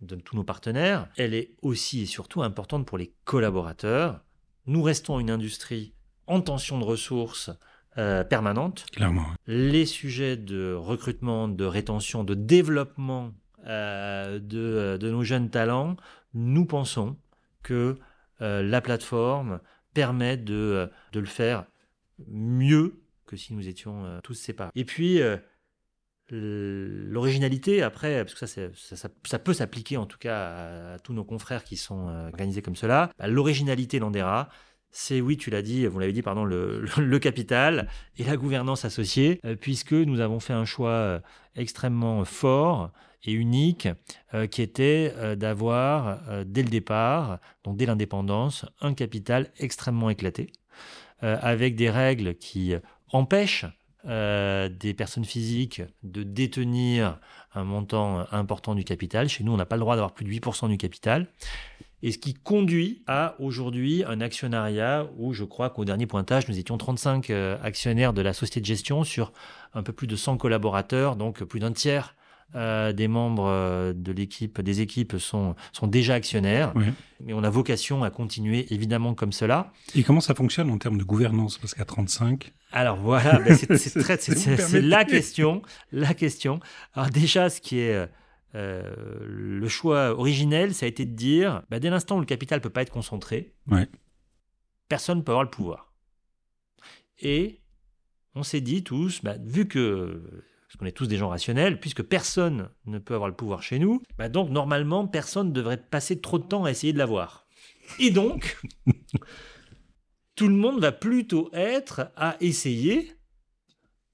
de 0.00 0.16
tous 0.16 0.36
nos 0.36 0.44
partenaires, 0.44 1.08
elle 1.16 1.32
est 1.34 1.50
aussi 1.62 2.02
et 2.02 2.06
surtout 2.06 2.42
importante 2.42 2.84
pour 2.86 2.98
les 2.98 3.14
collaborateurs. 3.24 4.20
Nous 4.66 4.82
restons 4.82 5.18
une 5.20 5.30
industrie 5.30 5.94
en 6.26 6.40
tension 6.40 6.78
de 6.78 6.84
ressources 6.84 7.50
euh, 7.96 8.24
permanente. 8.24 8.86
Clairement. 8.92 9.26
Les 9.46 9.86
sujets 9.86 10.36
de 10.36 10.74
recrutement, 10.74 11.46
de 11.46 11.64
rétention, 11.64 12.24
de 12.24 12.34
développement 12.34 13.32
euh, 13.66 14.40
de, 14.40 14.98
de 15.00 15.10
nos 15.10 15.22
jeunes 15.22 15.48
talents, 15.48 15.96
nous 16.34 16.66
pensons 16.66 17.16
que 17.62 17.96
euh, 18.40 18.62
la 18.62 18.80
plateforme 18.80 19.60
permet 19.92 20.36
de, 20.36 20.54
euh, 20.54 20.86
de 21.12 21.20
le 21.20 21.26
faire 21.26 21.66
mieux 22.28 23.00
que 23.26 23.36
si 23.36 23.54
nous 23.54 23.68
étions 23.68 24.04
euh, 24.04 24.20
tous 24.22 24.34
séparés. 24.34 24.70
Et 24.74 24.84
puis, 24.84 25.20
l'originalité, 26.30 27.82
après, 27.82 28.24
parce 28.24 28.34
que 28.34 28.46
ça, 28.46 29.08
ça, 29.24 29.38
peut 29.38 29.52
s'appliquer 29.52 29.96
en 29.96 30.06
tout 30.06 30.18
cas 30.18 30.94
à, 30.94 30.98
tous 30.98 31.12
nos 31.12 31.24
confrères 31.24 31.64
qui 31.64 31.76
sont 31.76 32.08
organisés 32.32 32.62
comme 32.62 32.76
cela, 32.76 33.10
bah, 33.18 33.28
l'originalité 33.28 33.98
l'Andera, 33.98 34.48
c'est, 34.90 35.20
oui, 35.20 35.36
tu 35.36 35.50
l'as 35.50 35.62
dit, 35.62 35.86
vous 35.86 35.98
l'avez 35.98 36.12
dit, 36.12 36.22
pardon, 36.22 36.44
le, 36.44 37.18
capital 37.18 37.88
et 38.16 38.24
la 38.24 38.36
gouvernance 38.36 38.84
associée, 38.84 39.40
puisque 39.60 39.92
nous 39.92 40.20
avons 40.20 40.40
fait 40.40 40.52
un 40.52 40.64
choix 40.64 41.20
extrêmement 41.56 42.24
fort 42.24 42.92
et 43.24 43.32
unique, 43.32 43.88
euh, 44.34 44.46
qui 44.46 44.62
était 44.62 45.12
euh, 45.16 45.36
d'avoir, 45.36 46.20
euh, 46.28 46.44
dès 46.46 46.62
le 46.62 46.68
départ, 46.68 47.38
donc 47.64 47.76
dès 47.76 47.86
l'indépendance, 47.86 48.66
un 48.80 48.94
capital 48.94 49.50
extrêmement 49.58 50.10
éclaté, 50.10 50.52
avec 51.22 51.74
des 51.74 51.88
règles 51.88 52.34
qui 52.34 52.74
empêchent 53.10 53.64
des 54.04 54.94
personnes 54.94 55.24
physiques 55.24 55.80
de 56.02 56.22
détenir 56.22 57.18
un 57.54 57.64
montant 57.64 58.26
important 58.30 58.74
du 58.74 58.84
capital. 58.84 59.30
Chez 59.30 59.42
nous, 59.42 59.52
on 59.52 59.56
n'a 59.56 59.64
pas 59.64 59.76
le 59.76 59.80
droit 59.80 59.94
d'avoir 59.94 60.12
plus 60.12 60.26
de 60.26 60.30
8% 60.30 60.68
du 60.68 60.76
capital. 60.76 61.28
Et 62.04 62.12
ce 62.12 62.18
qui 62.18 62.34
conduit 62.34 63.02
à 63.06 63.34
aujourd'hui 63.38 64.04
un 64.06 64.20
actionnariat 64.20 65.06
où 65.16 65.32
je 65.32 65.42
crois 65.42 65.70
qu'au 65.70 65.86
dernier 65.86 66.06
pointage, 66.06 66.46
nous 66.48 66.58
étions 66.58 66.76
35 66.76 67.30
euh, 67.30 67.56
actionnaires 67.62 68.12
de 68.12 68.20
la 68.20 68.34
société 68.34 68.60
de 68.60 68.66
gestion 68.66 69.04
sur 69.04 69.32
un 69.72 69.82
peu 69.82 69.94
plus 69.94 70.06
de 70.06 70.14
100 70.14 70.36
collaborateurs, 70.36 71.16
donc 71.16 71.42
plus 71.44 71.60
d'un 71.60 71.72
tiers 71.72 72.14
euh, 72.54 72.92
des 72.92 73.08
membres 73.08 73.46
euh, 73.48 73.92
de 73.92 74.12
l'équipe, 74.12 74.60
des 74.60 74.80
équipes 74.80 75.16
sont, 75.18 75.54
sont 75.72 75.86
déjà 75.86 76.14
actionnaires. 76.14 76.72
Oui. 76.76 76.86
Mais 77.20 77.32
on 77.32 77.42
a 77.42 77.50
vocation 77.50 78.04
à 78.04 78.10
continuer 78.10 78.72
évidemment 78.72 79.14
comme 79.14 79.32
cela. 79.32 79.72
Et 79.94 80.02
comment 80.04 80.20
ça 80.20 80.34
fonctionne 80.34 80.70
en 80.70 80.78
termes 80.78 80.98
de 80.98 81.04
gouvernance? 81.04 81.58
Parce 81.58 81.74
qu'à 81.74 81.84
35, 81.84 82.52
Alors 82.72 82.96
voilà, 82.96 83.38
ben 83.40 83.56
c'est- 83.56 83.94
la 84.80 85.04
question. 85.04 85.62
La 85.92 86.14
question. 86.14 86.60
Alors 86.94 87.10
déjà, 87.10 87.50
ce 87.50 87.60
qui 87.60 87.78
est 87.80 88.08
euh, 88.54 88.82
le 89.26 89.66
choix 89.68 90.10
originel, 90.16 90.74
ça 90.74 90.86
a 90.86 90.88
été 90.88 91.04
de 91.06 91.14
dire, 91.16 91.62
ben, 91.70 91.80
dès 91.80 91.90
l'instant 91.90 92.16
où 92.18 92.20
le 92.20 92.26
capital 92.26 92.60
peut 92.60 92.70
pas 92.70 92.82
être 92.82 92.92
concentré, 92.92 93.52
Ouais. 93.68 93.88
personne 94.88 95.18
ne 95.18 95.22
peut 95.22 95.32
avoir 95.32 95.42
le 95.44 95.50
pouvoir. 95.50 95.92
Et 97.20 97.60
on 98.36 98.42
s'est 98.42 98.60
dit 98.60 98.84
tous, 98.84 99.22
ben, 99.22 99.40
vu 99.44 99.66
que 99.66 100.44
parce 100.74 100.80
qu'on 100.80 100.86
est 100.86 100.92
tous 100.92 101.06
des 101.06 101.18
gens 101.18 101.28
rationnels, 101.28 101.78
puisque 101.78 102.02
personne 102.02 102.68
ne 102.86 102.98
peut 102.98 103.14
avoir 103.14 103.28
le 103.28 103.36
pouvoir 103.36 103.62
chez 103.62 103.78
nous, 103.78 104.02
ben 104.18 104.28
donc 104.28 104.50
normalement 104.50 105.06
personne 105.06 105.50
ne 105.50 105.52
devrait 105.52 105.76
passer 105.76 106.20
trop 106.20 106.36
de 106.40 106.42
temps 106.42 106.64
à 106.64 106.72
essayer 106.72 106.92
de 106.92 106.98
l'avoir. 106.98 107.46
Et 108.00 108.10
donc, 108.10 108.60
tout 110.34 110.48
le 110.48 110.54
monde 110.54 110.80
va 110.80 110.90
plutôt 110.90 111.48
être 111.52 112.10
à 112.16 112.36
essayer 112.40 113.12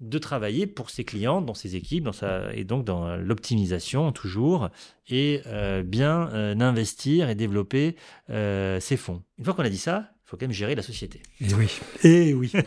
de 0.00 0.19
travailler 0.19 0.67
pour 0.67 0.90
ses 0.90 1.05
clients, 1.05 1.40
dans 1.40 1.55
ses 1.55 1.76
équipes, 1.76 2.05
dans 2.05 2.12
sa, 2.12 2.52
et 2.52 2.64
donc 2.64 2.85
dans 2.85 3.17
l'optimisation 3.17 4.12
toujours, 4.12 4.69
et 5.09 5.40
euh, 5.47 5.83
bien 5.83 6.29
euh, 6.35 6.55
investir 6.61 7.31
et 7.31 7.35
développer 7.35 7.97
euh, 8.29 8.81
ses 8.81 8.99
fonds. 8.99 9.23
Une 9.38 9.47
fois 9.47 9.55
qu'on 9.55 9.64
a 9.64 9.71
dit 9.71 9.79
ça, 9.79 10.11
il 10.26 10.29
faut 10.29 10.37
quand 10.37 10.45
même 10.45 10.52
gérer 10.52 10.75
la 10.75 10.83
société. 10.83 11.23
et 11.40 11.55
oui, 11.55 11.81
et 12.05 12.35
oui. 12.35 12.52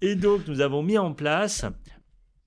Et 0.00 0.14
donc, 0.14 0.46
nous 0.46 0.60
avons 0.60 0.82
mis 0.82 0.96
en 0.96 1.12
place 1.12 1.64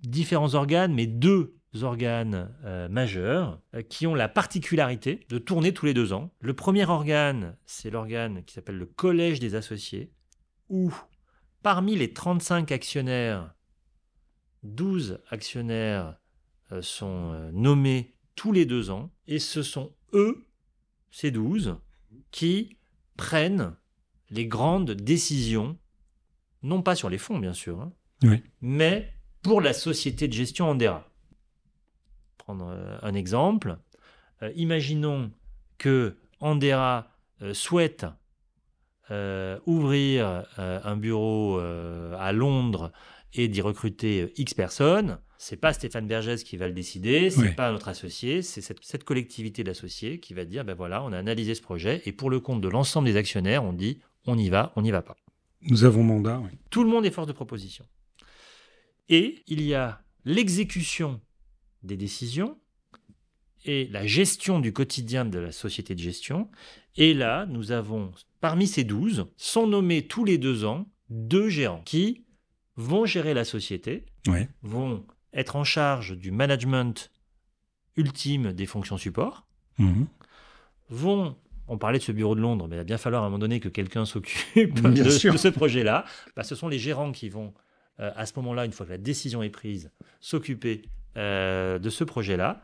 différents 0.02 0.54
organes, 0.56 0.94
mais 0.94 1.08
deux 1.08 1.56
organes 1.82 2.54
euh, 2.66 2.90
majeurs 2.90 3.62
euh, 3.76 3.82
qui 3.82 4.06
ont 4.08 4.16
la 4.16 4.28
particularité 4.28 5.26
de 5.30 5.38
tourner 5.38 5.74
tous 5.74 5.86
les 5.86 5.94
deux 5.94 6.12
ans. 6.14 6.32
Le 6.42 6.54
premier 6.54 6.86
organe, 6.90 7.56
c'est 7.66 7.90
l'organe 7.90 8.44
qui 8.44 8.54
s'appelle 8.54 8.78
le 8.78 8.86
Collège 8.86 9.40
des 9.40 9.56
associés, 9.56 10.12
où 10.70 10.94
parmi 11.64 11.96
les 11.96 12.12
35 12.14 12.72
actionnaires, 12.72 13.54
12 14.64 15.20
actionnaires 15.30 16.18
euh, 16.72 16.82
sont 16.82 17.50
nommés 17.54 18.16
tous 18.36 18.52
les 18.52 18.66
deux 18.66 18.90
ans, 18.90 19.12
et 19.28 19.40
ce 19.40 19.64
sont 19.64 19.94
eux, 20.14 20.46
ces 21.12 21.32
12, 21.32 21.78
qui 22.32 22.78
prennent 23.18 23.76
les 24.30 24.46
grandes 24.48 24.92
décisions 24.92 25.78
non 26.64 26.82
pas 26.82 26.96
sur 26.96 27.10
les 27.10 27.18
fonds, 27.18 27.40
bien 27.40 27.54
sûr, 27.54 27.82
hein, 27.82 27.92
Oui. 28.24 28.42
mais 28.62 29.14
pour 29.42 29.62
la 29.62 29.74
société 29.74 30.28
de 30.28 30.34
gestion 30.34 30.70
Andera. 30.70 31.08
Prendre 32.38 32.70
euh, 32.70 32.98
un 33.02 33.14
exemple. 33.14 33.78
Euh, 34.44 34.52
imaginons 34.56 35.32
que 35.78 36.16
Andera 36.40 37.08
euh, 37.42 37.54
souhaite 37.54 38.06
euh, 39.10 39.60
ouvrir 39.66 40.46
un 40.58 40.96
bureau 40.96 41.60
à 41.60 42.32
Londres 42.32 42.92
et 43.34 43.48
d'y 43.48 43.62
recruter 43.62 44.32
X 44.38 44.54
personnes. 44.54 45.18
C'est 45.38 45.58
pas 45.58 45.74
Stéphane 45.74 46.08
Bergès 46.08 46.44
qui 46.44 46.56
va 46.56 46.68
le 46.68 46.74
décider, 46.74 47.30
c'est 47.32 47.42
Oui. 47.42 47.54
pas 47.56 47.72
notre 47.72 47.88
associé, 47.88 48.42
c'est 48.44 48.62
cette, 48.62 48.78
cette 48.84 49.04
collectivité 49.04 49.64
d'associés 49.64 50.20
qui 50.20 50.34
va 50.36 50.46
dire 50.46 50.64
ben 50.64 50.76
voilà, 50.76 51.04
on 51.04 51.12
a 51.12 51.18
analysé 51.18 51.56
ce 51.56 51.62
projet 51.64 52.02
et 52.06 52.12
pour 52.12 52.30
le 52.30 52.40
compte 52.40 52.62
de 52.62 52.68
l'ensemble 52.70 53.08
des 53.08 53.18
actionnaires, 53.18 53.64
on 53.64 53.74
dit 53.74 54.00
on 54.28 54.38
y 54.38 54.50
va, 54.50 54.72
on 54.76 54.82
n'y 54.84 54.92
va 54.92 55.02
pas. 55.02 55.18
Nous 55.64 55.84
avons 55.84 56.04
mandat. 56.04 56.40
oui. 56.40 56.52
Tout 56.70 56.84
le 56.84 56.90
monde 56.90 57.06
est 57.06 57.12
force 57.12 57.28
de 57.28 57.34
proposition. 57.34 57.86
Et 59.12 59.44
il 59.48 59.62
y 59.62 59.76
a 59.76 60.02
l'exécution 60.26 61.22
des 61.84 61.98
décisions 61.98 62.58
et 63.66 63.88
la 63.88 64.08
gestion 64.08 64.60
du 64.60 64.74
quotidien 64.74 65.26
de 65.26 65.38
la 65.38 65.52
société 65.52 65.94
de 65.94 66.00
gestion. 66.00 66.50
Et 66.96 67.14
là, 67.14 67.46
nous 67.46 67.72
avons, 67.72 68.12
parmi 68.40 68.66
ces 68.68 68.84
12, 68.84 69.28
sont 69.38 69.68
nommés 69.68 70.08
tous 70.08 70.26
les 70.26 70.38
deux 70.40 70.66
ans 70.66 70.88
deux 71.10 71.50
gérants 71.50 71.82
qui 71.86 72.24
vont 72.78 73.06
gérer 73.06 73.34
la 73.34 73.44
société, 73.46 74.06
vont 74.64 75.06
être 75.34 75.56
en 75.58 75.64
charge 75.66 76.18
du 76.18 76.32
management 76.32 77.12
ultime 77.98 78.54
des 78.54 78.66
fonctions 78.66 78.98
support, 78.98 79.46
Mhm. 79.78 80.08
vont, 80.90 81.36
on 81.68 81.78
parlait 81.78 82.00
de 82.00 82.04
ce 82.04 82.12
bureau 82.14 82.36
de 82.36 82.42
Londres, 82.42 82.68
mais 82.70 82.76
il 82.76 82.80
va 82.80 82.84
bien 82.86 82.98
falloir 82.98 83.24
à 83.24 83.26
un 83.26 83.30
moment 83.30 83.40
donné 83.40 83.60
que 83.60 83.68
quelqu'un 83.70 84.06
s'occupe 84.06 84.82
de, 84.82 84.90
de 84.90 85.10
ce 85.38 85.48
projet-là. 85.50 86.06
Bah, 86.36 86.44
ce 86.44 86.56
sont 86.56 86.68
les 86.70 86.80
gérants 86.80 87.12
qui 87.12 87.28
vont, 87.30 87.54
à 88.16 88.26
ce 88.26 88.34
moment-là, 88.38 88.66
une 88.66 88.72
fois 88.72 88.86
que 88.86 88.92
la 88.92 88.98
décision 88.98 89.44
est 89.44 89.50
prise, 89.50 89.92
s'occuper 90.20 90.82
euh, 91.18 91.80
de 91.80 91.90
ce 91.90 92.04
projet-là. 92.04 92.62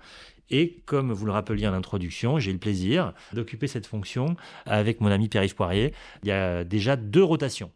Et 0.49 0.81
comme 0.85 1.11
vous 1.11 1.25
le 1.25 1.33
rappeliez 1.33 1.67
en 1.67 1.73
introduction, 1.73 2.39
j'ai 2.39 2.51
eu 2.51 2.53
le 2.53 2.59
plaisir 2.59 3.13
d'occuper 3.33 3.67
cette 3.67 3.85
fonction 3.85 4.37
avec 4.65 5.01
mon 5.01 5.11
ami 5.11 5.27
Pierre-Yves 5.27 5.55
Poirier. 5.55 5.93
Il 6.23 6.29
y 6.29 6.31
a 6.31 6.63
déjà 6.63 6.95
deux 6.95 7.23
rotations. 7.23 7.71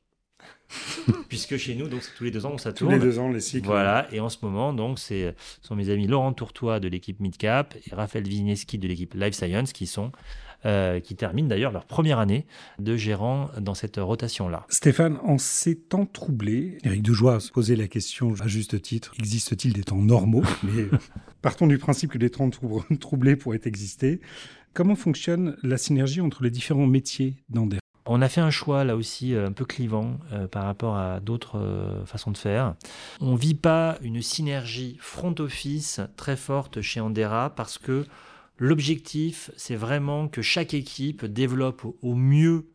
Puisque 1.27 1.57
chez 1.57 1.75
nous, 1.75 1.89
donc 1.89 2.01
tous 2.17 2.23
les 2.23 2.31
deux 2.31 2.45
ans, 2.45 2.57
ça 2.57 2.71
Tous 2.71 2.85
tourne. 2.85 2.93
les 2.93 2.99
deux 2.99 3.19
ans, 3.19 3.29
les 3.29 3.41
cycles. 3.41 3.65
Voilà, 3.65 4.07
et 4.13 4.21
en 4.21 4.29
ce 4.29 4.37
moment, 4.41 4.71
donc, 4.73 4.99
ce 4.99 5.33
sont 5.61 5.75
mes 5.75 5.89
amis 5.89 6.07
Laurent 6.07 6.31
Tourtois 6.31 6.79
de 6.79 6.87
l'équipe 6.87 7.19
Midcap 7.19 7.75
et 7.75 7.93
Raphaël 7.93 8.25
Vigneski 8.25 8.77
de 8.77 8.87
l'équipe 8.87 9.13
Life 9.13 9.33
Science 9.35 9.73
qui 9.73 9.85
sont 9.85 10.13
euh, 10.65 10.99
qui 10.99 11.15
terminent 11.15 11.47
d'ailleurs 11.47 11.71
leur 11.71 11.85
première 11.85 12.19
année 12.19 12.45
de 12.79 12.95
gérant 12.95 13.49
dans 13.59 13.73
cette 13.73 13.97
rotation-là. 13.97 14.65
Stéphane, 14.69 15.17
en 15.23 15.37
ces 15.37 15.75
temps 15.75 16.05
troublés, 16.05 16.77
Éric 16.83 17.01
Dejoie 17.03 17.39
se 17.39 17.51
posait 17.51 17.75
la 17.75 17.87
question 17.87 18.33
à 18.41 18.47
juste 18.47 18.81
titre 18.81 19.13
existe-t-il 19.19 19.73
des 19.73 19.83
temps 19.83 19.97
normaux? 20.01 20.43
Mais 20.63 20.81
euh, 20.81 20.91
partons 21.41 21.67
du 21.67 21.77
principe 21.77 22.11
que 22.11 22.17
les 22.17 22.29
temps 22.29 22.49
trou- 22.49 22.83
troublés 22.99 23.35
pourraient 23.35 23.61
exister. 23.65 24.21
Comment 24.73 24.95
fonctionne 24.95 25.57
la 25.63 25.77
synergie 25.77 26.21
entre 26.21 26.43
les 26.43 26.49
différents 26.49 26.87
métiers 26.87 27.35
d'Ander 27.49 27.79
On 28.05 28.21
a 28.21 28.29
fait 28.29 28.39
un 28.41 28.51
choix 28.51 28.83
là 28.85 28.95
aussi 28.95 29.33
euh, 29.33 29.47
un 29.47 29.51
peu 29.51 29.65
clivant 29.65 30.17
euh, 30.31 30.47
par 30.47 30.63
rapport 30.63 30.95
à 30.95 31.19
d'autres 31.19 31.57
euh, 31.57 32.05
façons 32.05 32.31
de 32.31 32.37
faire. 32.37 32.75
On 33.19 33.35
vit 33.35 33.53
pas 33.55 33.97
une 34.01 34.21
synergie 34.21 34.97
front 35.01 35.35
office 35.39 35.99
très 36.15 36.37
forte 36.37 36.81
chez 36.81 37.01
Andera 37.01 37.49
parce 37.55 37.77
que 37.77 38.05
l'objectif 38.61 39.49
c'est 39.57 39.75
vraiment 39.75 40.27
que 40.27 40.41
chaque 40.43 40.73
équipe 40.75 41.25
développe 41.25 41.83
au- 41.83 42.15
mieux 42.15 42.67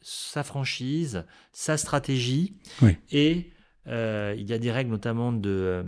sa 0.00 0.44
franchise, 0.44 1.24
sa 1.52 1.76
stratégie 1.76 2.54
Oui. 2.80 2.96
et 3.10 3.50
euh, 3.88 4.34
il 4.38 4.48
y 4.48 4.52
a 4.54 4.58
des 4.58 4.70
règles 4.70 4.90
notamment 4.90 5.32
de 5.32 5.50
euh, 5.50 5.82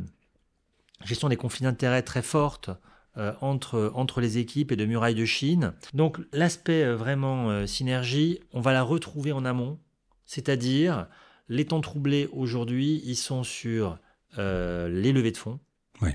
gestion 1.05 1.29
des 1.29 1.37
conflits 1.37 1.63
d'intérêts 1.65 2.03
très 2.03 2.21
fortes 2.23 2.71
euh, 3.17 3.33
entre, 3.41 3.93
entre 3.95 4.21
les 4.21 4.39
équipes 4.39 4.73
et 4.73 4.77
de 4.77 4.85
murailles 4.87 5.15
de 5.15 5.25
Chine. 5.25 5.73
Donc 5.95 6.19
l'aspect 6.33 6.83
euh, 6.83 6.97
vraiment 6.97 7.67
synergie, 7.67 8.41
on 8.53 8.61
va 8.61 8.73
la 8.73 8.83
retrouver 8.83 9.31
en 9.33 9.45
amont, 9.45 9.79
c'est-à-dire 10.27 11.07
les 11.49 11.65
temps 11.67 11.81
troublés 11.81 12.29
aujourd'hui, 12.33 13.01
ils 13.05 13.17
sont 13.17 13.45
sur 13.45 13.99
les 14.37 15.13
levées 15.13 15.31
de 15.33 15.37
fonds. 15.37 15.61
Oui. 16.01 16.11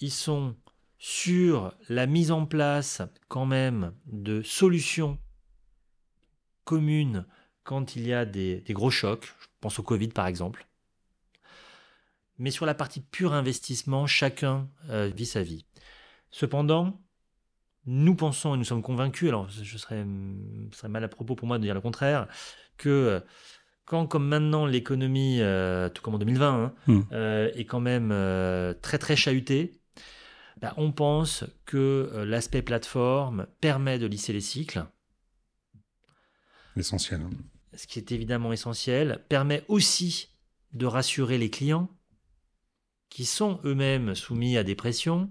Ils 0.00 0.10
sont 0.10 0.56
sur 1.04 1.74
la 1.88 2.06
mise 2.06 2.30
en 2.30 2.46
place 2.46 3.02
quand 3.26 3.44
même 3.44 3.92
de 4.06 4.40
solutions 4.42 5.18
communes 6.62 7.26
quand 7.64 7.96
il 7.96 8.06
y 8.06 8.12
a 8.12 8.24
des, 8.24 8.60
des 8.60 8.72
gros 8.72 8.92
chocs. 8.92 9.24
Je 9.40 9.46
pense 9.60 9.80
au 9.80 9.82
Covid 9.82 10.08
par 10.10 10.28
exemple. 10.28 10.64
Mais 12.38 12.52
sur 12.52 12.66
la 12.66 12.74
partie 12.74 13.00
pur 13.00 13.32
investissement, 13.32 14.06
chacun 14.06 14.68
euh, 14.90 15.10
vit 15.12 15.26
sa 15.26 15.42
vie. 15.42 15.66
Cependant, 16.30 17.00
nous 17.84 18.14
pensons 18.14 18.54
et 18.54 18.56
nous 18.58 18.62
sommes 18.62 18.80
convaincus, 18.80 19.28
alors 19.28 19.48
je 19.48 19.76
serais, 19.78 20.06
ce 20.70 20.78
serait 20.78 20.88
mal 20.88 21.02
à 21.02 21.08
propos 21.08 21.34
pour 21.34 21.48
moi 21.48 21.58
de 21.58 21.64
dire 21.64 21.74
le 21.74 21.80
contraire, 21.80 22.28
que 22.76 22.88
euh, 22.88 23.20
quand, 23.86 24.06
comme 24.06 24.28
maintenant, 24.28 24.66
l'économie, 24.66 25.40
euh, 25.40 25.88
tout 25.88 26.00
comme 26.00 26.14
en 26.14 26.18
2020, 26.18 26.64
hein, 26.64 26.74
Mm. 26.86 27.00
euh, 27.10 27.50
est 27.56 27.64
quand 27.64 27.80
même 27.80 28.10
euh, 28.12 28.72
très 28.72 28.98
très 28.98 29.16
chahutée, 29.16 29.72
bah, 30.62 30.72
on 30.78 30.92
pense 30.92 31.44
que 31.66 32.10
euh, 32.14 32.24
l'aspect 32.24 32.62
plateforme 32.62 33.46
permet 33.60 33.98
de 33.98 34.06
lisser 34.06 34.32
les 34.32 34.40
cycles, 34.40 34.84
L'essentiel. 36.76 37.20
hein. 37.20 37.30
ce 37.74 37.86
qui 37.86 37.98
est 37.98 38.12
évidemment 38.12 38.52
essentiel, 38.52 39.24
permet 39.28 39.64
aussi 39.68 40.28
de 40.72 40.86
rassurer 40.86 41.36
les 41.36 41.50
clients 41.50 41.90
qui 43.10 43.26
sont 43.26 43.60
eux-mêmes 43.64 44.14
soumis 44.14 44.56
à 44.56 44.62
des 44.64 44.74
pressions 44.74 45.30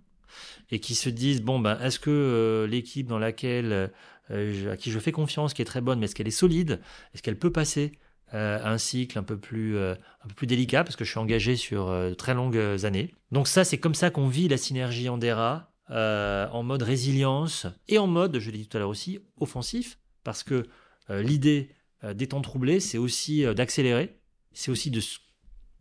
et 0.69 0.79
qui 0.79 0.93
se 0.93 1.09
disent 1.09 1.41
bon 1.41 1.59
ben 1.59 1.79
est-ce 1.81 1.99
que 1.99 2.11
euh, 2.11 2.67
l'équipe 2.67 3.07
dans 3.07 3.17
laquelle 3.19 3.91
euh, 4.29 4.53
je- 4.53 4.69
à 4.69 4.77
qui 4.77 4.91
je 4.91 4.99
fais 4.99 5.11
confiance 5.11 5.53
qui 5.55 5.61
est 5.63 5.65
très 5.65 5.81
bonne 5.81 5.99
mais 5.99 6.05
est-ce 6.05 6.13
qu'elle 6.15 6.27
est 6.27 6.31
solide? 6.31 6.79
Est-ce 7.13 7.23
qu'elle 7.23 7.39
peut 7.39 7.51
passer? 7.51 7.93
Un 8.33 8.77
cycle 8.77 9.19
un 9.19 9.23
peu, 9.23 9.37
plus, 9.37 9.77
un 9.77 10.27
peu 10.27 10.33
plus 10.35 10.47
délicat 10.47 10.83
parce 10.83 10.95
que 10.95 11.03
je 11.03 11.09
suis 11.09 11.19
engagé 11.19 11.55
sur 11.55 11.87
de 11.87 12.13
très 12.13 12.33
longues 12.33 12.57
années. 12.85 13.13
Donc 13.31 13.47
ça, 13.47 13.63
c'est 13.63 13.77
comme 13.77 13.95
ça 13.95 14.09
qu'on 14.09 14.27
vit 14.27 14.47
la 14.47 14.57
synergie 14.57 15.09
Andera 15.09 15.73
en 15.89 16.63
mode 16.63 16.83
résilience 16.83 17.67
et 17.87 17.97
en 17.97 18.07
mode, 18.07 18.39
je 18.39 18.51
l'ai 18.51 18.59
dit 18.59 18.67
tout 18.67 18.77
à 18.77 18.79
l'heure 18.79 18.89
aussi, 18.89 19.19
offensif 19.39 19.97
parce 20.23 20.43
que 20.43 20.67
l'idée 21.09 21.71
des 22.13 22.27
temps 22.27 22.41
troublés, 22.41 22.79
c'est 22.79 22.97
aussi 22.97 23.43
d'accélérer, 23.53 24.17
c'est 24.53 24.71
aussi 24.71 24.91
de 24.91 25.01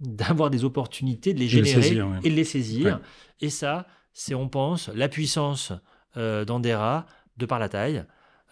d'avoir 0.00 0.50
des 0.50 0.64
opportunités, 0.64 1.34
de 1.34 1.38
les 1.38 1.48
générer 1.48 1.98
et 2.24 2.30
de 2.30 2.34
les 2.34 2.44
saisir. 2.44 3.00
Et 3.40 3.50
ça, 3.50 3.86
c'est, 4.12 4.34
on 4.34 4.48
pense, 4.48 4.88
la 4.88 5.08
puissance 5.08 5.72
euh, 6.16 6.44
d'Andera 6.44 7.06
de 7.36 7.46
par 7.46 7.58
la 7.58 7.68
taille. 7.68 8.04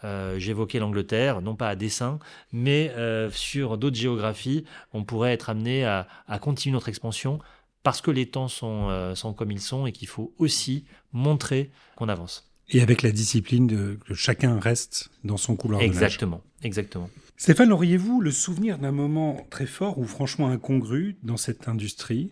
Euh, 0.03 0.39
j'évoquais 0.39 0.79
l'Angleterre, 0.79 1.41
non 1.41 1.55
pas 1.55 1.69
à 1.69 1.75
dessein, 1.75 2.19
mais 2.51 2.91
euh, 2.95 3.29
sur 3.31 3.77
d'autres 3.77 3.97
géographies, 3.97 4.65
on 4.93 5.03
pourrait 5.03 5.33
être 5.33 5.49
amené 5.49 5.85
à, 5.85 6.07
continuer 6.41 6.73
notre 6.73 6.89
expansion 6.89 7.39
parce 7.83 8.01
que 8.01 8.11
les 8.11 8.25
temps 8.25 8.47
sont, 8.47 9.15
sont 9.15 9.33
comme 9.33 9.51
ils 9.51 9.61
sont 9.61 9.85
et 9.85 9.91
qu'il 9.91 10.07
faut 10.07 10.33
aussi 10.37 10.85
montrer 11.13 11.71
qu'on 11.95 12.09
avance. 12.09 12.49
Et 12.71 12.81
avec 12.81 13.01
la 13.01 13.11
discipline 13.11 13.67
de, 13.67 13.97
que 14.05 14.13
chacun 14.13 14.59
reste 14.59 15.09
dans 15.23 15.37
son 15.37 15.55
couloir 15.55 15.81
exactement, 15.81 16.41
Exactement. 16.61 17.09
Stéphane, 17.37 17.71
auriez-vous 17.71 18.21
le 18.21 18.31
souvenir 18.31 18.77
d'un 18.77 18.91
moment 18.91 19.47
très 19.49 19.65
fort 19.65 19.97
ou 19.97 20.03
franchement 20.05 20.49
incongru 20.49 21.15
dans 21.23 21.37
cette 21.37 21.67
industrie 21.67 22.31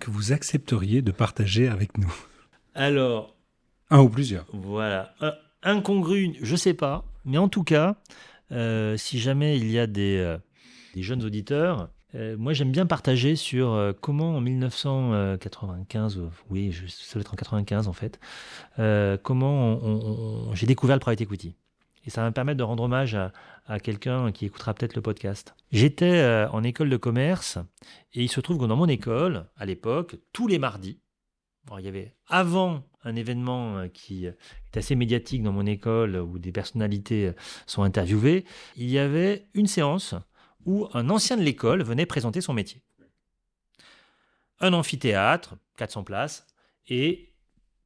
que 0.00 0.10
vous 0.10 0.32
accepteriez 0.32 1.02
de 1.02 1.12
partager 1.12 1.68
avec 1.68 1.98
nous? 1.98 2.12
Alors. 2.74 3.36
Un 3.90 4.00
ou 4.00 4.08
plusieurs. 4.08 4.46
Voilà. 4.52 5.14
Euh, 5.64 5.70
incongru, 5.70 6.36
je 6.40 6.56
sais 6.56 6.74
pas. 6.74 7.04
Mais 7.24 7.38
en 7.38 7.48
tout 7.48 7.64
cas, 7.64 7.96
euh, 8.52 8.96
si 8.96 9.18
jamais 9.18 9.58
il 9.58 9.70
y 9.70 9.78
a 9.78 9.86
des, 9.86 10.18
euh, 10.18 10.38
jeunes 10.96 11.24
auditeurs, 11.24 11.90
moi 12.38 12.54
j'aime 12.54 12.72
bien 12.72 12.86
partager 12.86 13.36
sur 13.36 13.94
comment 14.00 14.36
en 14.36 14.40
1995, 14.40 16.22
oui, 16.50 16.74
ça 16.88 17.12
doit 17.12 17.20
être 17.20 17.34
en 17.34 17.36
95 17.36 17.86
en 17.86 17.92
fait, 17.92 18.18
comment 19.22 20.52
j'ai 20.54 20.66
découvert 20.66 20.96
le 20.96 21.00
private 21.00 21.20
equity. 21.20 21.54
Et 22.08 22.10
ça 22.10 22.22
va 22.22 22.28
me 22.28 22.32
permettre 22.32 22.56
de 22.56 22.62
rendre 22.62 22.84
hommage 22.84 23.14
à, 23.66 23.80
quelqu'un 23.80 24.32
qui 24.32 24.46
écoutera 24.46 24.72
peut-être 24.72 24.94
le 24.94 25.02
podcast. 25.02 25.54
J'étais 25.72 26.20
euh, 26.20 26.48
en 26.52 26.62
école 26.62 26.88
de 26.88 26.96
commerce 26.96 27.58
et 28.14 28.22
il 28.22 28.30
se 28.30 28.40
trouve 28.40 28.56
que 28.56 28.64
dans 28.64 28.76
mon 28.76 28.88
école, 28.88 29.44
à 29.58 29.66
l'époque, 29.66 30.16
tous 30.32 30.48
les 30.48 30.58
mardis, 30.58 30.98
il 31.78 31.84
y 31.84 31.88
avait 31.88 32.14
avant 32.26 32.82
un 33.04 33.16
événement 33.16 33.78
euh, 33.78 33.88
qui 33.88 34.26
est 34.26 34.36
assez 34.76 34.94
médiatique 34.94 35.42
dans 35.42 35.52
mon 35.52 35.66
école 35.66 36.16
où 36.16 36.38
des 36.38 36.52
personnalités 36.52 37.28
euh, 37.28 37.32
sont 37.66 37.82
interviewées, 37.82 38.44
il 38.76 38.90
y 38.90 38.98
avait 38.98 39.46
une 39.54 39.66
séance 39.66 40.14
où 40.64 40.88
un 40.92 41.08
ancien 41.10 41.36
de 41.36 41.42
l'école 41.42 41.82
venait 41.82 42.06
présenter 42.06 42.40
son 42.40 42.52
métier. 42.52 42.82
Un 44.60 44.72
amphithéâtre, 44.72 45.56
400 45.76 46.04
places, 46.04 46.46
et 46.88 47.32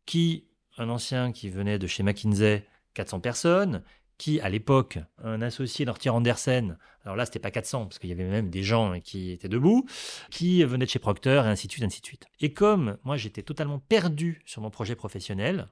qui, 0.06 0.48
un 0.78 0.88
ancien 0.88 1.32
qui 1.32 1.50
venait 1.50 1.78
de 1.78 1.86
chez 1.86 2.02
McKinsey, 2.02 2.66
400 2.94 3.20
personnes, 3.20 3.82
qui, 4.22 4.40
à 4.40 4.48
l'époque, 4.48 5.00
un 5.24 5.42
associé 5.42 5.84
d'Ortier 5.84 6.08
Andersen, 6.08 6.78
alors 7.04 7.16
là, 7.16 7.26
c'était 7.26 7.40
pas 7.40 7.50
400, 7.50 7.86
parce 7.86 7.98
qu'il 7.98 8.08
y 8.08 8.12
avait 8.12 8.22
même 8.22 8.50
des 8.50 8.62
gens 8.62 9.00
qui 9.00 9.32
étaient 9.32 9.48
debout, 9.48 9.84
qui 10.30 10.62
venaient 10.62 10.84
de 10.84 10.90
chez 10.90 11.00
Procter, 11.00 11.42
et 11.44 11.48
ainsi 11.48 11.66
de 11.66 11.72
suite, 11.72 11.82
ainsi 11.82 12.00
de 12.00 12.06
suite. 12.06 12.26
Et 12.38 12.52
comme 12.52 12.98
moi, 13.02 13.16
j'étais 13.16 13.42
totalement 13.42 13.80
perdu 13.80 14.40
sur 14.46 14.62
mon 14.62 14.70
projet 14.70 14.94
professionnel, 14.94 15.66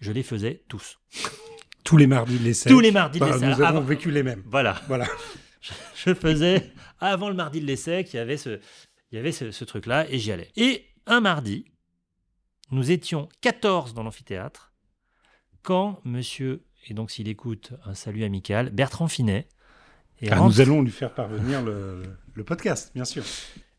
je 0.00 0.10
les 0.10 0.22
faisais 0.22 0.64
tous. 0.68 0.98
Tous 1.84 1.98
les 1.98 2.06
mardis 2.06 2.38
de 2.38 2.44
l'essai. 2.44 2.70
Tous 2.70 2.80
les 2.80 2.92
mardis 2.92 3.20
de 3.20 3.26
l'essai. 3.26 3.46
Nous 3.46 3.60
avons 3.60 3.82
vécu 3.82 4.10
les 4.10 4.22
mêmes. 4.22 4.42
Voilà. 4.46 4.80
voilà. 4.88 5.06
Je 5.96 6.14
faisais, 6.14 6.72
avant 6.98 7.28
le 7.28 7.34
mardi 7.34 7.60
de 7.60 7.66
l'essai, 7.66 8.04
qu'il 8.04 8.16
y 8.16 8.20
avait 8.20 8.38
ce, 8.38 8.58
il 9.10 9.16
y 9.16 9.18
avait 9.18 9.32
ce, 9.32 9.50
ce 9.50 9.64
truc-là, 9.66 10.08
et 10.08 10.18
j'y 10.18 10.32
allais. 10.32 10.50
Et 10.56 10.86
un 11.04 11.20
mardi, 11.20 11.66
nous 12.70 12.90
étions 12.90 13.28
14 13.42 13.92
dans 13.92 14.02
l'amphithéâtre, 14.02 14.72
quand 15.62 16.00
monsieur 16.04 16.65
et 16.88 16.94
donc 16.94 17.10
s'il 17.10 17.28
écoute, 17.28 17.72
un 17.84 17.94
salut 17.94 18.24
amical, 18.24 18.70
Bertrand 18.70 19.08
Finet. 19.08 19.48
Et 20.20 20.30
Nous 20.30 20.60
allons 20.60 20.82
lui 20.82 20.90
faire 20.90 21.12
parvenir 21.12 21.62
le, 21.62 22.02
podcast, 22.44 22.92
bien 22.94 23.04
sûr. 23.04 23.22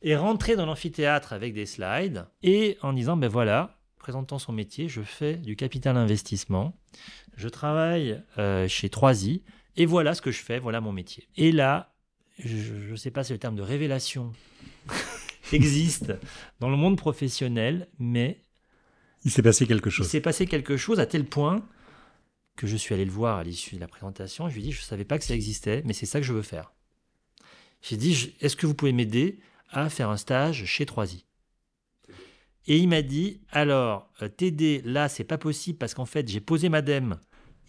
Et 0.01 0.15
rentrer 0.15 0.55
dans 0.55 0.65
l'amphithéâtre 0.65 1.33
avec 1.33 1.53
des 1.53 1.65
slides 1.65 2.27
et 2.43 2.77
en 2.81 2.93
disant, 2.93 3.17
ben 3.17 3.27
voilà, 3.27 3.79
présentant 3.97 4.37
son 4.37 4.51
métier, 4.51 4.87
je 4.87 5.01
fais 5.01 5.35
du 5.35 5.55
capital 5.55 5.97
investissement, 5.97 6.77
je 7.35 7.49
travaille 7.49 8.21
euh, 8.37 8.67
chez 8.67 8.89
3i, 8.89 9.41
et 9.77 9.85
voilà 9.85 10.13
ce 10.13 10.21
que 10.21 10.31
je 10.31 10.43
fais, 10.43 10.59
voilà 10.59 10.81
mon 10.81 10.91
métier. 10.91 11.27
Et 11.37 11.51
là, 11.51 11.95
je 12.37 12.91
ne 12.91 12.95
sais 12.95 13.09
pas 13.09 13.23
si 13.23 13.33
le 13.33 13.39
terme 13.39 13.55
de 13.55 13.63
révélation 13.63 14.31
existe 15.53 16.13
dans 16.59 16.69
le 16.69 16.77
monde 16.77 16.97
professionnel, 16.97 17.87
mais... 17.97 18.43
Il 19.25 19.31
s'est 19.31 19.41
passé 19.41 19.65
quelque 19.65 19.89
chose. 19.89 20.05
Il 20.05 20.09
s'est 20.09 20.21
passé 20.21 20.45
quelque 20.45 20.77
chose 20.77 20.99
à 20.99 21.07
tel 21.07 21.25
point 21.25 21.65
que 22.57 22.67
je 22.67 22.75
suis 22.75 22.93
allé 22.93 23.05
le 23.05 23.11
voir 23.11 23.37
à 23.37 23.43
l'issue 23.43 23.75
de 23.75 23.79
la 23.79 23.87
présentation. 23.87 24.49
Je 24.49 24.55
lui 24.55 24.61
ai 24.61 24.63
dit, 24.65 24.71
je 24.73 24.81
ne 24.81 24.85
savais 24.85 25.05
pas 25.05 25.17
que 25.17 25.23
ça 25.23 25.35
existait, 25.35 25.83
mais 25.85 25.93
c'est 25.93 26.05
ça 26.05 26.19
que 26.19 26.25
je 26.25 26.33
veux 26.33 26.41
faire. 26.41 26.73
J'ai 27.81 27.95
dit, 27.95 28.35
est-ce 28.41 28.55
que 28.55 28.65
vous 28.65 28.73
pouvez 28.73 28.91
m'aider 28.91 29.39
à 29.69 29.89
faire 29.89 30.09
un 30.09 30.17
stage 30.17 30.65
chez 30.65 30.83
3i 30.83 31.23
Et 32.65 32.77
il 32.77 32.89
m'a 32.89 33.03
dit, 33.03 33.41
alors, 33.51 34.11
euh, 34.21 34.27
t'aider 34.27 34.81
là, 34.83 35.07
c'est 35.07 35.23
pas 35.23 35.37
possible 35.37 35.77
parce 35.77 35.93
qu'en 35.93 36.07
fait, 36.07 36.27
j'ai 36.27 36.41
posé 36.41 36.67
ma 36.67 36.81
dème 36.81 37.19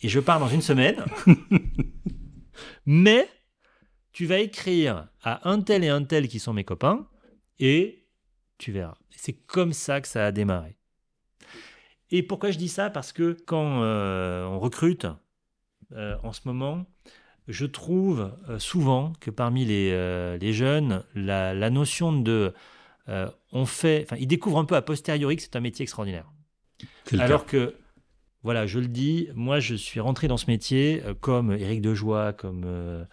et 0.01 0.09
je 0.09 0.21
pars 0.21 0.41
dans 0.41 0.49
une 0.49 0.63
semaine. 0.63 1.05
mais 2.87 3.29
tu 4.13 4.25
vas 4.25 4.39
écrire 4.39 5.09
à 5.23 5.49
un 5.49 5.61
tel 5.61 5.85
et 5.85 5.89
un 5.89 6.03
tel 6.03 6.29
qui 6.29 6.39
sont 6.39 6.55
mes 6.55 6.65
copains 6.65 7.07
et 7.59 8.07
tu 8.57 8.73
verras. 8.73 8.97
C'est 9.11 9.35
comme 9.35 9.75
ça 9.75 10.01
que 10.01 10.09
ça 10.09 10.25
a 10.25 10.33
démarré. 10.33 10.78
Et 12.11 12.23
pourquoi 12.23 12.51
je 12.51 12.59
dis 12.59 12.69
ça? 12.69 12.91
Parce 12.91 13.13
que 13.13 13.37
quand 13.47 13.83
euh, 13.83 14.45
on 14.47 14.59
recrute 14.59 15.07
euh, 15.93 16.17
en 16.23 16.33
ce 16.33 16.41
moment, 16.47 16.87
je 17.49 17.67
trouve 17.67 18.33
euh, 18.49 18.59
souvent 18.59 19.13
que 19.21 19.31
parmi 19.31 19.65
les, 19.65 20.39
les 20.39 20.53
jeunes, 20.53 21.05
la, 21.15 21.55
la, 21.55 21.71
notion 21.71 22.13
de 22.13 22.55
on 23.53 23.65
fait, 23.65 24.05
enfin, 24.05 24.17
ils 24.21 24.27
découvrent 24.27 24.59
un 24.59 24.67
peu 24.67 24.77
a 24.77 24.83
posteriori 24.83 25.37
que 25.37 25.43
c'est 25.43 25.57
un 25.57 25.61
métier 25.61 25.83
extraordinaire. 25.83 26.31
Alors 27.19 27.47
que, 27.47 27.75
voilà, 28.43 28.67
je 28.67 28.79
le 28.79 28.87
dis, 28.87 29.29
moi 29.35 29.61
je 29.61 29.75
suis 29.75 29.99
rentré 29.99 30.29
dans 30.29 30.37
ce 30.37 30.45
métier 30.47 31.03
comme 31.23 31.53
Éric 31.53 31.81
Dejoie, 31.81 32.35
comme, 32.35 33.07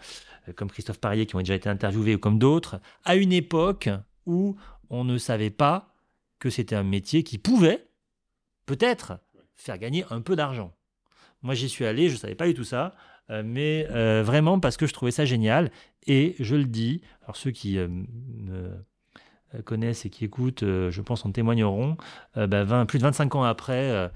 comme 0.58 0.70
Christophe 0.70 1.00
Parier 1.00 1.26
qui 1.26 1.38
ont 1.38 1.40
déjà 1.40 1.56
été 1.56 1.70
interviewés 1.70 2.16
ou 2.16 2.20
comme 2.20 2.40
d'autres, 2.40 2.82
à 3.06 3.16
une 3.16 3.32
époque 3.32 3.90
où 4.26 4.58
on 4.90 5.06
ne 5.06 5.18
savait 5.18 5.50
pas 5.50 5.96
que 6.40 6.50
c'était 6.50 6.76
un 6.76 6.84
métier 6.84 7.24
qui 7.24 7.38
pouvait 7.38 7.88
peut-être 8.66 9.20
faire 9.56 9.78
gagner 9.78 10.06
un 10.10 10.22
peu 10.22 10.36
d'argent. 10.36 10.74
Moi, 11.42 11.54
j'y 11.54 11.70
suis 11.70 11.86
allé, 11.86 12.10
je 12.10 12.16
ne 12.16 12.20
savais 12.20 12.36
pas 12.36 12.48
du 12.48 12.54
tout 12.54 12.64
ça, 12.64 12.96
euh, 13.30 13.44
mais 13.46 13.88
euh, 13.92 14.24
vraiment 14.24 14.60
parce 14.60 14.78
que 14.78 14.88
je 14.88 14.94
trouvais 14.94 15.12
ça 15.12 15.26
génial. 15.26 15.72
Et 16.08 16.36
je 16.40 16.56
le 16.56 16.66
dis, 16.66 17.02
alors 17.24 17.36
ceux 17.36 17.52
qui 17.52 17.78
euh, 17.78 17.88
me 17.88 18.72
connaissent 19.64 20.06
et 20.06 20.10
qui 20.10 20.26
écoutent, 20.26 20.64
je 20.64 21.02
pense, 21.02 21.26
en 21.26 21.32
témoigneront, 21.32 21.98
bah, 22.36 22.86
plus 22.86 23.00
de 23.00 23.04
25 23.04 23.36
ans 23.36 23.44
après, 23.44 24.12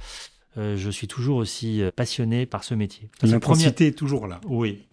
je 0.58 0.90
suis 0.90 1.08
toujours 1.08 1.38
aussi 1.38 1.82
passionné 1.96 2.46
par 2.46 2.66
ce 2.66 2.74
métier. 2.74 3.10
L'intensité 3.24 3.88
est 3.88 3.98
toujours 3.98 4.28
là. 4.28 4.42
Oui. 4.46 4.86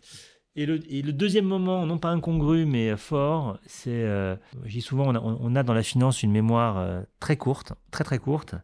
Et 0.59 0.65
le, 0.65 1.13
deuxième 1.13 1.45
moment, 1.45 1.85
non 1.85 1.99
pas 1.99 2.09
incongru, 2.09 2.65
mais 2.65 2.97
fort, 2.97 3.59
c'est, 3.67 3.91
euh, 3.91 4.37
dis 4.65 4.81
souvent, 4.81 5.15
on 5.15 5.55
a, 5.55 5.63
dans 5.63 5.75
la 5.75 5.83
finance 5.83 6.23
une 6.23 6.33
mémoire 6.33 6.79
euh, 6.79 7.03
très 7.21 7.37
courte, 7.37 7.75
très 7.91 8.05
très 8.05 8.19
courte. 8.19 8.55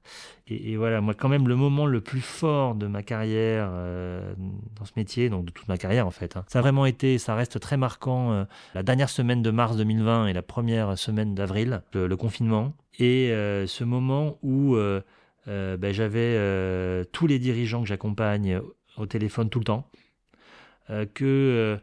Et, 0.48 0.78
voilà, 0.78 1.02
moi 1.02 1.12
quand 1.12 1.28
même, 1.28 1.46
le 1.46 1.55
moment 1.55 1.85
le 1.85 2.00
plus 2.00 2.22
fort 2.22 2.74
de 2.76 2.87
ma 2.87 3.02
carrière 3.02 3.68
euh, 3.72 4.33
dans 4.74 4.87
ce 4.87 4.92
métier, 4.96 5.28
donc 5.28 5.44
de 5.44 5.50
toute 5.50 5.68
ma 5.68 5.76
carrière 5.76 6.07
en 6.07 6.11
fait, 6.11 6.35
hein, 6.35 6.44
ça 6.48 6.61
a 6.61 6.62
vraiment 6.62 6.87
été, 6.87 7.18
ça 7.18 7.35
reste 7.35 7.61
très 7.61 7.76
marquant, 7.76 8.46
la 8.74 8.83
dernière 8.83 9.11
semaine 9.11 9.42
de 9.42 9.50
mars 9.50 9.76
2020 9.76 10.28
et 10.28 10.33
la 10.33 10.42
première 10.42 10.96
semaine 10.96 11.35
d'avril, 11.35 11.83
le, 11.92 12.16
confinement. 12.16 12.72
Et 12.98 13.28
ce 13.28 13.85
moment 13.85 14.38
où 14.42 14.76
ben, 15.46 15.92
j'avais 15.92 17.05
tous 17.12 17.26
les 17.26 17.38
dirigeants 17.38 17.83
que 17.83 17.88
j'accompagne 17.88 18.62
au 18.96 19.05
téléphone 19.05 19.50
tout 19.50 19.59
le 19.59 19.66
temps 19.66 19.90
euh, 20.92 21.07
que 21.07 21.24
euh, 21.24 21.78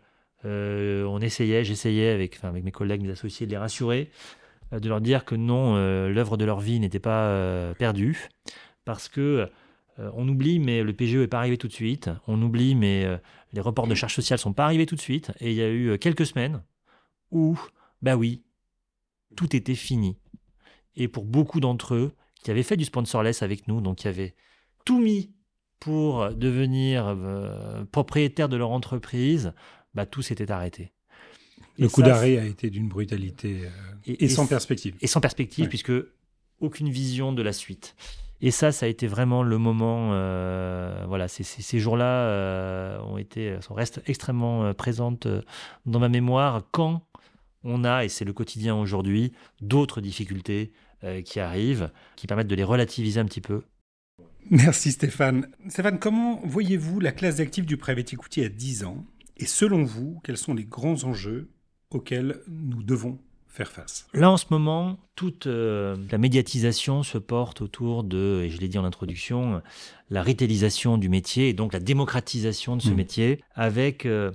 euh, 0.46 1.04
on 1.06 1.20
essayait, 1.20 1.64
j'essayais 1.64 2.10
avec, 2.10 2.44
avec 2.44 2.64
mes 2.64 2.72
collègues, 2.72 3.02
mes 3.02 3.12
associés, 3.12 3.48
de 3.48 3.52
les 3.52 3.58
rassurer, 3.58 4.12
de 4.72 4.88
leur 4.88 5.02
dire 5.02 5.26
que 5.26 5.36
non, 5.36 5.76
l'œuvre 6.08 6.38
de 6.38 6.46
leur 6.46 6.60
vie 6.60 6.80
n'était 6.80 7.00
pas 7.00 7.74
perdue, 7.80 8.30
parce 8.86 9.10
que 9.10 9.50
on 9.98 10.30
oublie, 10.30 10.60
mais 10.60 10.84
le 10.84 10.94
PGE 10.94 11.16
n'est 11.16 11.28
pas 11.28 11.40
arrivé 11.40 11.58
tout 11.58 11.68
de 11.68 11.74
suite. 11.74 12.10
On 12.28 12.40
oublie, 12.44 12.76
mais 12.76 13.06
les 13.52 13.62
reports 13.62 13.88
de 13.88 13.96
charges 13.96 14.14
sociales 14.14 14.38
sont 14.38 14.54
pas 14.54 14.66
arrivés 14.66 14.86
tout 14.86 14.96
de 14.96 15.02
suite. 15.02 15.32
Et 15.40 15.50
il 15.50 15.58
y 15.58 15.64
a 15.64 15.70
eu 15.72 15.98
quelques 15.98 16.28
semaines 16.28 16.62
où, 17.32 17.60
bah 18.04 18.16
oui, 18.16 18.44
tout 19.36 19.56
était 19.56 19.74
fini. 19.74 20.20
Et 20.96 21.08
pour 21.08 21.26
beaucoup 21.26 21.60
d'entre 21.60 21.96
eux 21.96 22.12
qui 22.44 22.52
avaient 22.52 22.62
fait 22.62 22.78
du 22.78 22.86
sponsorless 22.86 23.42
avec 23.42 23.68
nous, 23.68 23.82
donc 23.82 23.98
qui 23.98 24.08
avaient 24.08 24.36
tout 24.86 25.00
mis 25.00 25.32
pour 25.80 26.30
devenir 26.32 27.06
euh, 27.08 27.84
propriétaire 27.92 28.50
de 28.50 28.58
leur 28.58 28.72
entreprise, 28.72 29.54
bah, 29.94 30.06
tout 30.06 30.22
s'était 30.22 30.52
arrêté. 30.52 30.92
Le 31.78 31.86
Et 31.86 31.90
coup 31.90 32.02
d'arrêt 32.02 32.38
a 32.38 32.46
été 32.46 32.70
d'une 32.70 32.90
brutalité 32.90 33.62
euh, 33.64 33.70
et, 34.06 34.28
sans 34.28 34.48
perspective. 34.48 34.96
et 35.02 35.08
sans 35.08 35.22
perspective, 35.22 35.64
Ouais. 35.66 35.70
puisque 35.70 35.94
aucune 36.60 36.90
vision 36.90 37.32
de 37.32 37.42
la 37.42 37.54
suite. 37.54 37.96
Et 38.42 38.52
ça, 38.52 38.72
ça 38.72 38.86
a 38.86 38.90
été 38.90 39.08
vraiment 39.08 39.44
le 39.44 39.58
moment. 39.58 40.10
euh, 40.14 41.06
voilà, 41.08 41.28
ces, 41.28 41.80
jours-là 41.80 42.06
euh, 42.28 43.00
ont 43.02 43.18
été, 43.18 43.58
sont 43.62 43.74
restent 43.74 44.02
extrêmement 44.08 44.74
présentes 44.74 45.28
dans 45.86 46.00
ma 46.00 46.10
mémoire. 46.10 46.64
Quand 46.72 47.04
on 47.64 47.84
a, 47.84 48.04
et 48.06 48.10
c'est 48.10 48.26
le 48.26 48.34
quotidien 48.34 48.76
aujourd'hui, 48.76 49.34
d'autres 49.62 50.00
difficultés 50.02 50.72
qui 51.24 51.40
arrivent, 51.40 51.92
qui 52.18 52.28
permettent 52.28 52.48
de 52.48 52.56
les 52.56 52.64
relativiser 52.64 53.20
un 53.22 53.26
petit 53.26 53.40
peu. 53.42 53.64
Merci 54.52 54.92
Stéphane. 54.92 55.48
Stéphane, 55.68 56.00
comment 56.00 56.40
voyez-vous 56.44 57.00
la 57.00 57.12
classe 57.12 57.36
d'actifs 57.38 57.66
du 57.66 57.78
private 57.78 58.14
equity 58.14 58.44
à 58.44 58.50
10 58.50 58.84
ans? 58.84 59.06
Et 59.38 59.46
selon 59.46 59.84
vous, 59.84 60.20
quels 60.24 60.38
sont 60.38 60.54
les 60.54 60.66
grands 60.66 61.04
enjeux 61.04 61.50
auxquels 61.92 62.40
nous 62.48 62.84
devons 62.84 63.20
faire 63.48 63.72
face? 63.72 64.08
Là, 64.14 64.30
en 64.32 64.38
ce 64.38 64.46
moment, 64.50 64.98
toute 65.16 65.48
euh, 65.48 65.96
la 66.12 66.18
médiatisation 66.18 67.04
se 67.04 67.18
porte 67.18 67.62
autour 67.62 68.04
de, 68.04 68.42
et 68.44 68.50
je 68.50 68.60
l'ai 68.60 68.68
dit 68.68 68.78
en 68.78 68.84
introduction, 68.86 69.62
la 70.10 70.24
retailisation 70.24 70.98
du 70.98 71.10
métier 71.10 71.50
et 71.50 71.54
donc 71.54 71.74
la 71.74 71.80
démocratisation 71.80 72.76
de 72.76 72.82
ce 72.82 72.90
Mhm. 72.90 72.96
métier, 72.96 73.44
avec, 73.56 74.06
euh, 74.06 74.32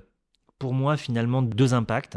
pour 0.58 0.72
moi, 0.74 0.96
finalement, 0.96 1.42
deux 1.42 1.74
impacts. 1.74 2.16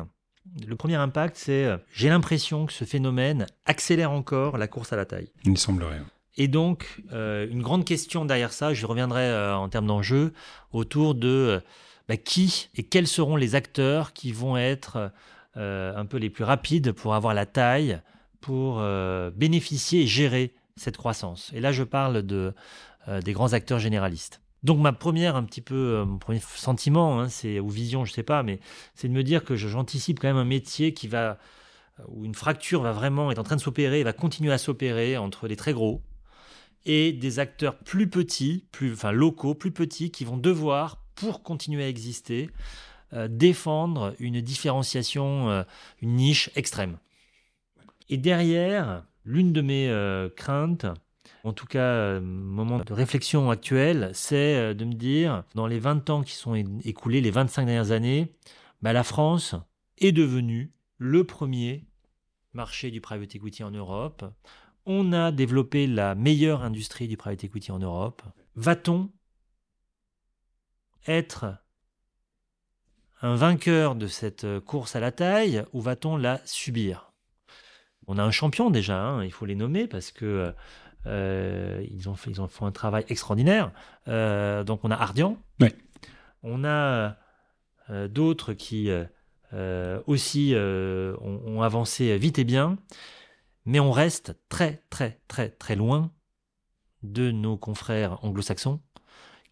Le 0.66 0.76
premier 0.76 0.96
impact, 0.96 1.36
c'est 1.36 1.66
euh, 1.66 1.78
j'ai 1.94 2.08
l'impression 2.10 2.66
que 2.68 2.74
ce 2.74 2.86
phénomène 2.86 3.48
accélère 3.66 4.12
encore 4.12 4.58
la 4.58 4.68
course 4.68 4.94
à 4.94 4.96
la 4.96 5.06
taille. 5.06 5.30
Il 5.44 5.58
semblerait. 5.58 6.02
Et 6.38 6.48
donc, 6.48 7.02
euh, 7.12 7.48
une 7.50 7.64
grande 7.64 7.84
question 7.84 8.24
derrière 8.24 8.54
ça, 8.54 8.74
je 8.74 8.86
reviendrai 8.86 9.24
euh, 9.24 9.56
en 9.56 9.70
termes 9.70 9.88
d'enjeux, 9.88 10.34
autour 10.72 11.16
de 11.16 11.28
euh, 11.28 11.60
bah, 12.08 12.18
qui 12.18 12.70
et 12.76 12.84
quels 12.84 13.08
seront 13.08 13.36
les 13.36 13.56
acteurs 13.56 14.14
qui 14.14 14.32
vont 14.32 14.56
être 14.56 15.12
un 15.60 16.06
peu 16.06 16.18
les 16.18 16.30
plus 16.30 16.44
rapides 16.44 16.92
pour 16.92 17.16
avoir 17.16 17.34
la 17.34 17.48
taille, 17.48 18.00
pour 18.42 18.80
bénéficier 19.36 20.04
et 20.04 20.08
gérer 20.08 20.54
cette 20.76 20.98
croissance. 20.98 21.52
Et 21.56 21.60
là, 21.60 21.72
je 21.72 21.82
parle 21.82 22.22
de, 22.22 22.54
des 23.24 23.34
grands 23.34 23.54
acteurs 23.54 23.80
généralistes. 23.80 24.40
Donc 24.62 24.80
ma 24.80 24.94
première, 24.94 25.36
un 25.36 25.44
petit 25.44 25.62
peu, 25.62 26.04
mon 26.06 26.20
premier 26.20 26.40
sentiment, 26.40 27.20
hein, 27.20 27.30
c'est 27.30 27.60
ou 27.60 27.70
vision, 27.70 28.06
je 28.06 28.14
sais 28.14 28.22
pas, 28.22 28.44
mais 28.44 28.60
c'est 28.94 29.08
de 29.08 29.14
me 29.14 29.24
dire 29.24 29.44
que 29.44 29.56
j'anticipe 29.56 30.20
quand 30.20 30.28
même 30.28 30.38
un 30.38 30.46
métier 30.46 30.94
qui 30.94 31.08
va, 31.08 31.40
où 32.08 32.24
une 32.24 32.36
fracture 32.36 32.84
va 32.84 32.92
vraiment 32.92 33.32
être 33.32 33.40
en 33.40 33.44
train 33.44 33.56
de 33.56 33.62
s'opérer, 33.62 34.04
va 34.04 34.14
continuer 34.14 34.54
à 34.54 34.60
s'opérer 34.60 35.18
entre 35.18 35.48
les 35.48 35.56
très 35.56 35.74
gros 35.74 36.04
et 36.88 37.12
des 37.12 37.40
acteurs 37.40 37.78
plus 37.78 38.10
petits, 38.10 38.66
plus, 38.72 38.94
enfin 38.94 39.12
locaux, 39.12 39.54
plus 39.54 39.72
petits, 39.72 40.10
qui 40.10 40.24
vont 40.24 40.38
devoir, 40.38 41.04
pour 41.16 41.44
continuer 41.44 41.84
à 41.84 41.90
exister, 41.90 42.50
euh, 43.14 43.28
défendre 43.30 44.16
une 44.20 44.42
différenciation, 44.42 45.50
euh, 45.50 45.64
une 46.02 46.16
niche 46.16 46.50
extrême. 46.56 46.98
Et 48.10 48.18
derrière, 48.18 49.04
l'une 49.26 49.52
de 49.52 49.62
mes 49.62 49.90
euh, 49.90 50.30
craintes, 50.30 50.86
en 51.44 51.52
tout 51.52 51.66
cas, 51.66 52.22
moment 52.22 52.80
de 52.80 52.94
réflexion 52.94 53.52
actuel, 53.52 54.12
c'est 54.14 54.74
de 54.74 54.86
me 54.86 54.94
dire, 54.94 55.44
dans 55.56 55.68
les 55.68 55.80
20 55.80 56.10
ans 56.10 56.24
qui 56.24 56.34
sont 56.34 56.56
écoulés, 56.84 57.22
les 57.22 57.32
25 57.32 57.66
dernières 57.66 57.92
années, 57.92 58.34
bah, 58.82 58.94
la 58.94 59.04
France 59.04 59.56
est 59.98 60.14
devenue 60.14 60.72
le 60.98 61.26
premier 61.26 61.86
marché 62.54 62.92
du 62.92 63.02
private 63.02 63.36
equity 63.36 63.64
en 63.64 63.72
Europe. 63.72 64.26
On 64.90 65.12
a 65.12 65.34
développé 65.34 65.86
la 65.86 66.16
meilleure 66.16 66.64
industrie 66.64 67.10
du 67.10 67.18
private 67.18 67.44
equity 67.44 67.74
en 67.74 67.80
Europe. 67.80 68.22
Va-t-on 68.56 69.12
être 71.06 71.58
un 73.22 73.36
vainqueur 73.36 73.96
de 73.96 74.08
cette 74.08 74.46
euh, 74.46 74.62
course 74.62 74.96
à 74.96 75.02
la 75.02 75.12
taille 75.12 75.66
ou 75.74 75.82
va-t-on 75.82 76.16
la 76.16 76.40
subir? 76.46 77.12
On 78.08 78.18
a 78.18 78.24
un 78.24 78.32
champion 78.32 78.70
déjà, 78.70 79.02
hein, 79.02 79.26
il 79.26 79.32
faut 79.34 79.46
les 79.46 79.56
nommer 79.56 79.88
parce 79.88 80.12
que 80.12 80.54
euh, 81.06 81.86
ils, 81.92 82.08
ont 82.08 82.16
fait, 82.16 82.30
ils 82.32 82.42
ont 82.42 82.48
fait 82.48 82.64
un 82.64 82.72
travail 82.72 83.04
extraordinaire. 83.10 83.74
Euh, 84.08 84.64
donc 84.64 84.86
on 84.86 84.92
a 84.92 84.96
Ardian, 84.96 85.38
Ouais. 85.60 85.76
on 86.44 86.64
a 86.64 87.18
euh, 87.90 88.08
d'autres 88.08 88.54
qui 88.54 88.90
aussi 90.06 90.54
ont, 90.56 91.42
ont 91.46 91.62
avancé 91.62 92.18
vite 92.18 92.40
et 92.40 92.44
bien, 92.46 92.78
mais 93.68 93.80
on 93.80 93.92
reste 93.92 94.36
très 94.50 94.82
très 94.90 95.20
très 95.28 95.50
très 95.50 95.76
loin 95.76 96.12
de 97.04 97.30
nos 97.30 97.58
confrères 97.58 98.24
anglo-saxons 98.24 98.82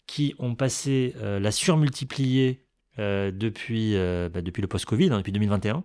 qui 0.06 0.34
ont 0.38 0.54
passé 0.54 1.14
euh, 1.18 1.38
la 1.38 1.50
surmultipliée 1.52 2.64
euh, 2.98 3.30
depuis, 3.30 3.96
euh, 3.96 4.28
bah, 4.32 4.40
depuis 4.40 4.62
le 4.62 4.68
post-Covid, 4.68 5.10
hein, 5.10 5.18
depuis 5.18 5.32
2021, 5.32 5.84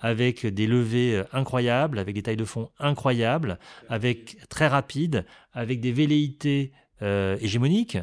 avec 0.00 0.46
des 0.46 0.66
levées 0.66 1.22
incroyables, 1.32 1.98
avec 1.98 2.14
des 2.14 2.22
tailles 2.22 2.36
de 2.36 2.44
fonds 2.44 2.70
incroyables, 2.78 3.58
avec 3.88 4.36
très 4.48 4.66
rapides, 4.66 5.24
avec 5.52 5.80
des 5.80 5.92
velléités 5.92 6.72
hégémoniques, 7.00 7.98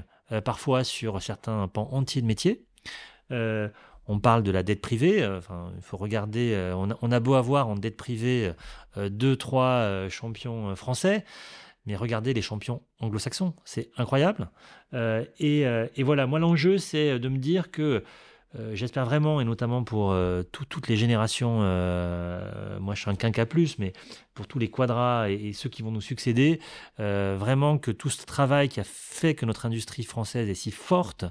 parfois 0.46 0.86
sur 0.86 1.22
certains 1.22 1.68
pans 1.68 1.90
entiers 1.92 2.22
de 2.22 2.28
métier. 2.28 2.66
On 4.12 4.20
parle 4.20 4.42
de 4.42 4.50
la 4.50 4.64
dette 4.64 4.82
privée. 4.82 5.22
euh, 5.22 5.40
il 5.76 5.84
faut 5.84 5.96
regarder. 5.96 6.54
euh, 6.56 6.76
on, 6.76 7.12
a, 7.12 7.20
beau 7.20 7.36
avoir 7.36 7.68
en 7.68 7.76
dette 7.76 7.96
privée 7.96 8.52
euh, 8.98 9.08
deux, 9.08 9.36
trois 9.36 10.10
champions 10.10 10.76
français, 10.76 11.24
mais 11.86 11.96
regardez 11.96 12.34
les 12.34 12.42
champions 12.42 12.82
anglo-saxons. 13.00 13.54
C'est 13.66 13.92
incroyable. 13.98 14.50
Et, 15.40 15.64
voilà, 16.00 16.26
moi 16.26 16.40
l'enjeu, 16.40 16.80
c'est 16.80 17.20
de 17.20 17.30
me 17.30 17.38
dire 17.38 17.70
que 17.70 18.04
j'espère 18.74 19.06
vraiment, 19.06 19.42
et 19.42 19.46
notamment 19.46 19.84
pour 19.84 20.16
tout- 20.52 20.66
toutes 20.66 20.88
les 20.88 20.98
générations, 20.98 21.60
moi 22.80 22.96
je 22.96 23.02
suis 23.02 23.12
un 23.12 23.16
quinca 23.16 23.46
plus, 23.46 23.78
mais 23.78 23.94
pour 24.34 24.48
tous 24.48 24.58
les 24.58 24.70
quadras 24.70 25.30
et, 25.30 25.54
ceux 25.54 25.70
qui 25.70 25.84
vont 25.84 25.92
nous 25.92 26.02
succéder, 26.02 26.60
vraiment 26.98 27.78
que 27.78 27.92
tout 27.92 28.10
ce 28.10 28.26
travail 28.26 28.70
qui 28.70 28.80
a 28.80 28.86
fait 28.86 29.36
que 29.36 29.46
notre 29.46 29.68
industrie 29.68 30.04
française 30.04 30.50
est 30.50 30.56
si 30.56 30.72
forte, 30.72 31.26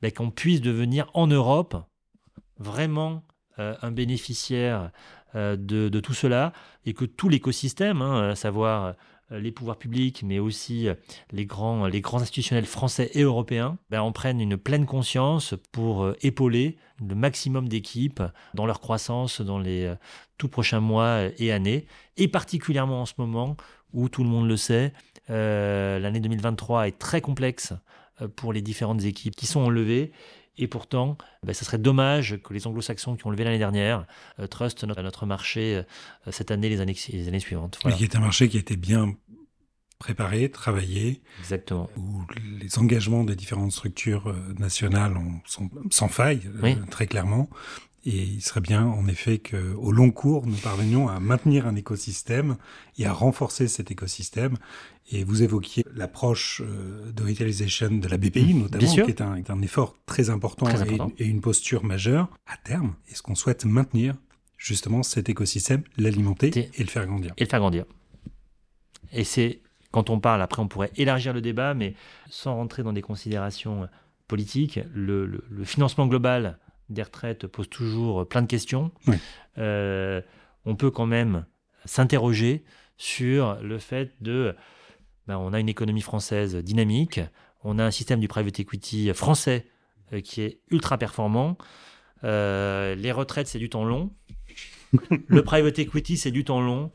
ben, 0.00 0.12
qu'on 0.12 0.30
puisse 0.30 0.60
devenir 0.60 1.10
en 1.14 1.26
Europe 1.26 1.76
vraiment 2.60 3.24
euh, 3.58 3.74
un 3.82 3.90
bénéficiaire 3.90 4.92
euh, 5.34 5.56
de, 5.56 6.00
tout 6.00 6.14
cela 6.14 6.52
et 6.86 6.92
que 6.92 7.04
tout 7.04 7.28
l'écosystème, 7.28 8.00
hein, 8.02 8.30
à 8.30 8.36
savoir 8.36 8.94
euh, 9.32 9.40
les 9.40 9.50
pouvoirs 9.50 9.78
publics, 9.78 10.22
mais 10.24 10.38
aussi 10.38 10.88
les 11.30 11.46
grands, 11.46 11.86
les 11.86 12.00
grands 12.00 12.20
institutionnels 12.20 12.66
français 12.66 13.10
et 13.14 13.22
européens, 13.22 13.78
ben, 13.88 14.02
en 14.02 14.12
prennent 14.12 14.40
une 14.40 14.56
pleine 14.56 14.86
conscience 14.86 15.54
pour 15.72 16.12
épauler 16.22 16.76
le 17.00 17.14
maximum 17.14 17.68
d'équipes 17.68 18.22
dans 18.54 18.66
leur 18.66 18.80
croissance 18.80 19.40
dans 19.40 19.60
les 19.60 19.94
tout 20.36 20.48
prochains 20.48 20.80
mois 20.80 21.28
et 21.38 21.52
années, 21.52 21.86
et 22.16 22.26
particulièrement 22.26 23.02
en 23.02 23.06
ce 23.06 23.14
moment 23.18 23.56
où 23.92 24.08
tout 24.08 24.24
le 24.24 24.30
monde 24.30 24.48
le 24.48 24.56
sait, 24.56 24.92
l'année 25.28 26.18
2023 26.18 26.88
est 26.88 26.98
très 26.98 27.20
complexe 27.20 27.72
pour 28.34 28.52
les 28.52 28.62
différentes 28.62 29.04
équipes 29.04 29.36
qui 29.36 29.46
sont 29.46 29.60
enlevées. 29.60 30.10
Et 30.58 30.66
pourtant, 30.66 31.16
ben, 31.42 31.54
ce 31.54 31.64
serait 31.64 31.78
dommage 31.78 32.38
que 32.42 32.52
les 32.52 32.66
anglo-saxons 32.66 33.16
qui 33.16 33.26
ont 33.26 33.30
levé 33.30 33.44
l'année 33.44 33.58
dernière 33.58 34.06
euh, 34.38 34.46
trustent 34.46 34.84
notre, 34.84 35.00
notre 35.02 35.24
marché 35.26 35.76
euh, 35.76 36.30
cette 36.32 36.50
année, 36.50 36.68
les 36.68 36.80
années, 36.80 36.96
les 37.12 37.28
années 37.28 37.40
suivantes. 37.40 37.78
Voilà. 37.82 37.96
Qui 37.96 38.04
est 38.04 38.16
un 38.16 38.20
marché 38.20 38.48
qui 38.48 38.56
a 38.56 38.60
été 38.60 38.76
bien 38.76 39.14
préparé, 39.98 40.50
travaillé, 40.50 41.22
Exactement. 41.40 41.88
où 41.96 42.22
les 42.58 42.78
engagements 42.78 43.22
des 43.24 43.36
différentes 43.36 43.72
structures 43.72 44.28
euh, 44.28 44.54
nationales 44.58 45.16
ont- 45.16 45.40
sont 45.46 45.68
sans 45.90 46.08
faille, 46.08 46.42
euh, 46.46 46.60
Oui. 46.62 46.76
très 46.90 47.06
clairement. 47.06 47.48
Et 48.06 48.22
il 48.22 48.40
serait 48.40 48.62
bien, 48.62 48.86
en 48.86 49.06
effet, 49.08 49.38
qu'au 49.38 49.92
long 49.92 50.10
cours, 50.10 50.46
nous 50.46 50.56
parvenions 50.56 51.08
à 51.08 51.20
maintenir 51.20 51.66
un 51.66 51.76
écosystème 51.76 52.56
et 52.96 53.04
à 53.04 53.12
renforcer 53.12 53.68
cet 53.68 53.90
écosystème. 53.90 54.56
Et 55.12 55.22
vous 55.24 55.42
évoquiez 55.42 55.84
l'approche 55.94 56.62
euh, 56.64 57.12
de 57.12 57.22
retailization 57.22 57.90
de 57.90 58.08
la 58.08 58.16
BPI, 58.16 58.54
Mmh, 58.54 58.58
notamment, 58.62 58.92
qui 58.94 59.00
est 59.00 59.20
un, 59.20 59.34
est 59.34 59.50
un 59.50 59.60
effort 59.60 59.96
très 60.06 60.30
important, 60.30 60.64
Très 60.66 60.78
et- 60.78 60.94
important. 60.94 61.12
Et, 61.18 61.26
une 61.26 61.42
posture 61.42 61.84
majeure. 61.84 62.28
À 62.46 62.56
terme, 62.56 62.94
est-ce 63.10 63.20
qu'on 63.22 63.34
souhaite 63.34 63.64
maintenir 63.66 64.14
justement 64.56 65.02
cet 65.02 65.28
écosystème, 65.28 65.82
l'alimenter 65.98 66.70
et 66.74 66.82
le 66.82 66.88
faire 66.88 67.06
grandir? 67.06 67.34
Et 67.36 67.44
le 67.44 67.50
faire 67.50 67.60
grandir. 67.60 67.84
Et 69.12 69.24
c'est, 69.24 69.60
quand 69.90 70.08
on 70.10 70.20
parle, 70.20 70.40
après 70.42 70.62
on 70.62 70.68
pourrait 70.68 70.92
élargir 70.96 71.32
le 71.34 71.40
débat, 71.40 71.74
mais 71.74 71.94
sans 72.30 72.54
rentrer 72.54 72.82
dans 72.82 72.92
des 72.92 73.02
considérations 73.02 73.88
politiques, 74.28 74.78
le, 74.94 75.26
le- 75.26 75.44
le 75.50 75.64
financement 75.64 76.06
global 76.06 76.58
des 76.90 77.02
retraites 77.02 77.46
pose 77.46 77.68
toujours 77.68 78.26
plein 78.26 78.42
de 78.42 78.46
questions. 78.46 78.90
Oui. 79.06 79.16
Euh, 79.58 80.20
on 80.64 80.76
peut 80.76 80.90
quand 80.90 81.06
même 81.06 81.46
s'interroger 81.84 82.64
sur 82.96 83.58
le 83.62 83.78
fait 83.78 84.12
de... 84.20 84.54
ben, 85.26 85.38
on 85.38 85.52
a 85.52 85.60
une 85.60 85.68
économie 85.68 86.02
française 86.02 86.56
dynamique, 86.56 87.20
on 87.64 87.78
a 87.78 87.84
un 87.84 87.90
système 87.90 88.20
du 88.20 88.28
private 88.28 88.60
equity 88.60 89.12
français 89.14 89.66
euh, 90.12 90.20
qui 90.20 90.42
est 90.42 90.60
ultra 90.70 90.98
performant. 90.98 91.56
Euh, 92.24 92.94
les 92.94 93.12
retraites, 93.12 93.48
c'est 93.48 93.58
du 93.58 93.70
temps 93.70 93.84
long. 93.84 94.10
le 95.28 95.42
private 95.42 95.78
equity, 95.78 96.16
c'est 96.16 96.30
du 96.30 96.44
temps 96.44 96.60
long. 96.60 96.90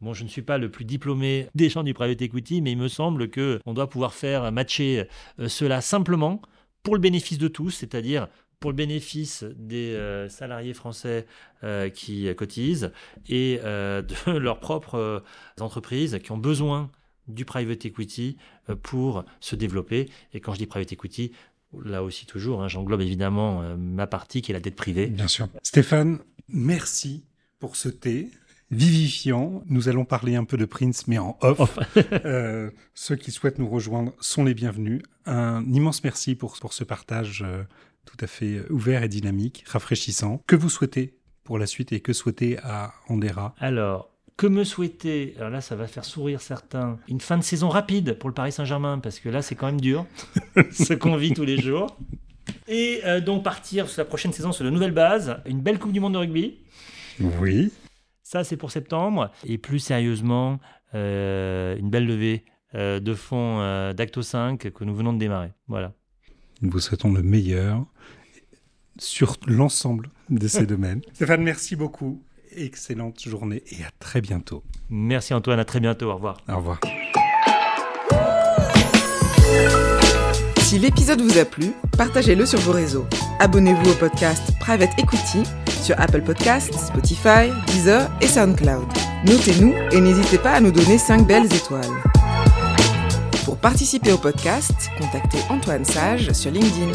Bon, 0.00 0.12
je 0.12 0.24
ne 0.24 0.28
suis 0.28 0.42
pas 0.42 0.58
le 0.58 0.70
plus 0.70 0.84
diplômé 0.84 1.48
des 1.54 1.70
gens 1.70 1.82
du 1.82 1.94
private 1.94 2.20
equity, 2.20 2.60
mais 2.60 2.72
il 2.72 2.78
me 2.78 2.88
semble 2.88 3.30
que 3.30 3.60
on 3.64 3.72
doit 3.72 3.88
pouvoir 3.88 4.12
faire 4.12 4.52
matcher 4.52 5.06
euh, 5.38 5.48
cela 5.48 5.80
simplement 5.80 6.42
pour 6.82 6.94
le 6.94 7.00
bénéfice 7.00 7.38
de 7.38 7.48
tous, 7.48 7.70
c'est-à-dire 7.70 8.28
pour 8.60 8.70
le 8.70 8.76
bénéfice 8.76 9.44
des 9.56 9.94
euh, 9.94 10.28
salariés 10.28 10.74
français 10.74 11.26
euh, 11.62 11.88
qui 11.88 12.32
cotisent 12.34 12.92
et 13.28 13.60
euh, 13.64 14.02
de 14.02 14.32
leurs 14.38 14.60
propres 14.60 15.22
entreprises 15.60 16.18
qui 16.22 16.32
ont 16.32 16.38
besoin 16.38 16.90
du 17.28 17.44
private 17.44 17.84
equity 17.84 18.36
pour 18.82 19.24
se 19.40 19.56
développer. 19.56 20.08
Et 20.32 20.40
quand 20.40 20.52
je 20.52 20.58
dis 20.58 20.66
private 20.66 20.92
equity, 20.92 21.32
là 21.84 22.04
aussi 22.04 22.24
toujours, 22.24 22.62
hein, 22.62 22.68
j'englobe 22.68 23.00
évidemment 23.00 23.76
ma 23.76 24.06
partie 24.06 24.42
qui 24.42 24.52
est 24.52 24.54
la 24.54 24.60
dette 24.60 24.76
privée. 24.76 25.08
Bien 25.08 25.26
sûr. 25.26 25.48
Stéphane, 25.64 26.20
merci 26.48 27.24
pour 27.58 27.74
ce 27.74 27.88
thé 27.88 28.30
vivifiant. 28.70 29.62
Nous 29.66 29.88
allons 29.88 30.04
parler 30.04 30.34
un 30.34 30.44
peu 30.44 30.56
de 30.56 30.64
Prince, 30.64 31.06
mais 31.06 31.18
en 31.18 31.36
off. 31.40 31.78
euh, 32.24 32.70
ceux 32.94 33.16
qui 33.16 33.30
souhaitent 33.30 33.58
nous 33.58 33.68
rejoindre 33.68 34.12
sont 34.20 34.44
les 34.44 34.54
bienvenus. 34.54 35.02
Un 35.24 35.64
immense 35.72 36.02
merci 36.04 36.34
pour, 36.34 36.58
pour 36.58 36.72
ce 36.72 36.84
partage 36.84 37.42
euh, 37.46 37.62
tout 38.06 38.16
à 38.20 38.26
fait 38.26 38.62
ouvert 38.70 39.02
et 39.02 39.08
dynamique, 39.08 39.64
rafraîchissant. 39.66 40.42
Que 40.46 40.56
vous 40.56 40.70
souhaitez 40.70 41.18
pour 41.44 41.58
la 41.58 41.66
suite 41.66 41.92
et 41.92 42.00
que 42.00 42.12
souhaitez 42.12 42.58
à 42.62 42.94
Andera? 43.08 43.54
Alors, 43.58 44.10
que 44.36 44.46
me 44.46 44.64
souhaiter? 44.64 45.34
Alors 45.38 45.50
là, 45.50 45.60
ça 45.60 45.76
va 45.76 45.86
faire 45.86 46.04
sourire 46.04 46.40
certains. 46.40 46.98
Une 47.08 47.20
fin 47.20 47.38
de 47.38 47.42
saison 47.42 47.68
rapide 47.68 48.14
pour 48.14 48.28
le 48.28 48.34
Paris 48.34 48.52
Saint-Germain, 48.52 48.98
parce 48.98 49.18
que 49.18 49.28
là, 49.28 49.42
c'est 49.42 49.54
quand 49.54 49.66
même 49.66 49.80
dur, 49.80 50.06
ce 50.72 50.94
qu'on 50.94 51.16
vit 51.16 51.34
tous 51.34 51.44
les 51.44 51.58
jours. 51.60 51.96
Et 52.68 53.00
euh, 53.04 53.20
donc 53.20 53.42
partir 53.42 53.88
sur 53.88 54.00
la 54.00 54.04
prochaine 54.04 54.32
saison 54.32 54.52
sur 54.52 54.64
de 54.64 54.70
nouvelles 54.70 54.92
bases, 54.92 55.38
une 55.46 55.60
belle 55.60 55.78
Coupe 55.78 55.92
du 55.92 56.00
Monde 56.00 56.14
de 56.14 56.18
rugby. 56.18 56.58
Oui. 57.40 57.72
Ça, 58.22 58.44
c'est 58.44 58.56
pour 58.56 58.70
septembre. 58.70 59.30
Et 59.44 59.58
plus 59.58 59.78
sérieusement, 59.78 60.58
euh, 60.94 61.76
une 61.76 61.90
belle 61.90 62.06
levée 62.06 62.44
euh, 62.74 63.00
de 63.00 63.14
fonds 63.14 63.60
euh, 63.60 63.92
d'Acto 63.92 64.22
5 64.22 64.70
que 64.70 64.84
nous 64.84 64.94
venons 64.94 65.12
de 65.12 65.18
démarrer. 65.18 65.52
Voilà. 65.68 65.92
Nous 66.62 66.70
vous 66.70 66.80
souhaitons 66.80 67.12
le 67.12 67.22
meilleur 67.22 67.84
sur 68.98 69.36
l'ensemble 69.46 70.10
de 70.30 70.48
ces 70.48 70.66
domaines. 70.66 71.02
Stéphane, 71.14 71.42
merci 71.42 71.76
beaucoup. 71.76 72.22
Excellente 72.54 73.20
journée 73.22 73.62
et 73.70 73.82
à 73.84 73.90
très 73.98 74.20
bientôt. 74.22 74.62
Merci 74.88 75.34
Antoine, 75.34 75.58
à 75.58 75.64
très 75.64 75.80
bientôt. 75.80 76.10
Au 76.10 76.14
revoir. 76.14 76.38
Au 76.48 76.56
revoir. 76.56 76.80
Si 80.62 80.78
l'épisode 80.80 81.20
vous 81.20 81.38
a 81.38 81.44
plu, 81.44 81.72
partagez-le 81.96 82.44
sur 82.44 82.58
vos 82.60 82.72
réseaux. 82.72 83.06
Abonnez-vous 83.38 83.90
au 83.90 83.94
podcast 83.94 84.42
Private 84.58 84.98
Equity 84.98 85.42
sur 85.82 85.98
Apple 86.00 86.22
Podcasts, 86.22 86.74
Spotify, 86.74 87.50
Deezer 87.68 88.10
et 88.20 88.26
SoundCloud. 88.26 88.86
Notez-nous 89.26 89.74
et 89.92 90.00
n'hésitez 90.00 90.38
pas 90.38 90.54
à 90.54 90.60
nous 90.60 90.72
donner 90.72 90.98
5 90.98 91.26
belles 91.26 91.52
étoiles. 91.54 91.84
Pour 93.46 93.56
participer 93.58 94.10
au 94.10 94.18
podcast, 94.18 94.90
contactez 94.98 95.38
Antoine 95.50 95.84
Sage 95.84 96.32
sur 96.32 96.50
LinkedIn. 96.50 96.90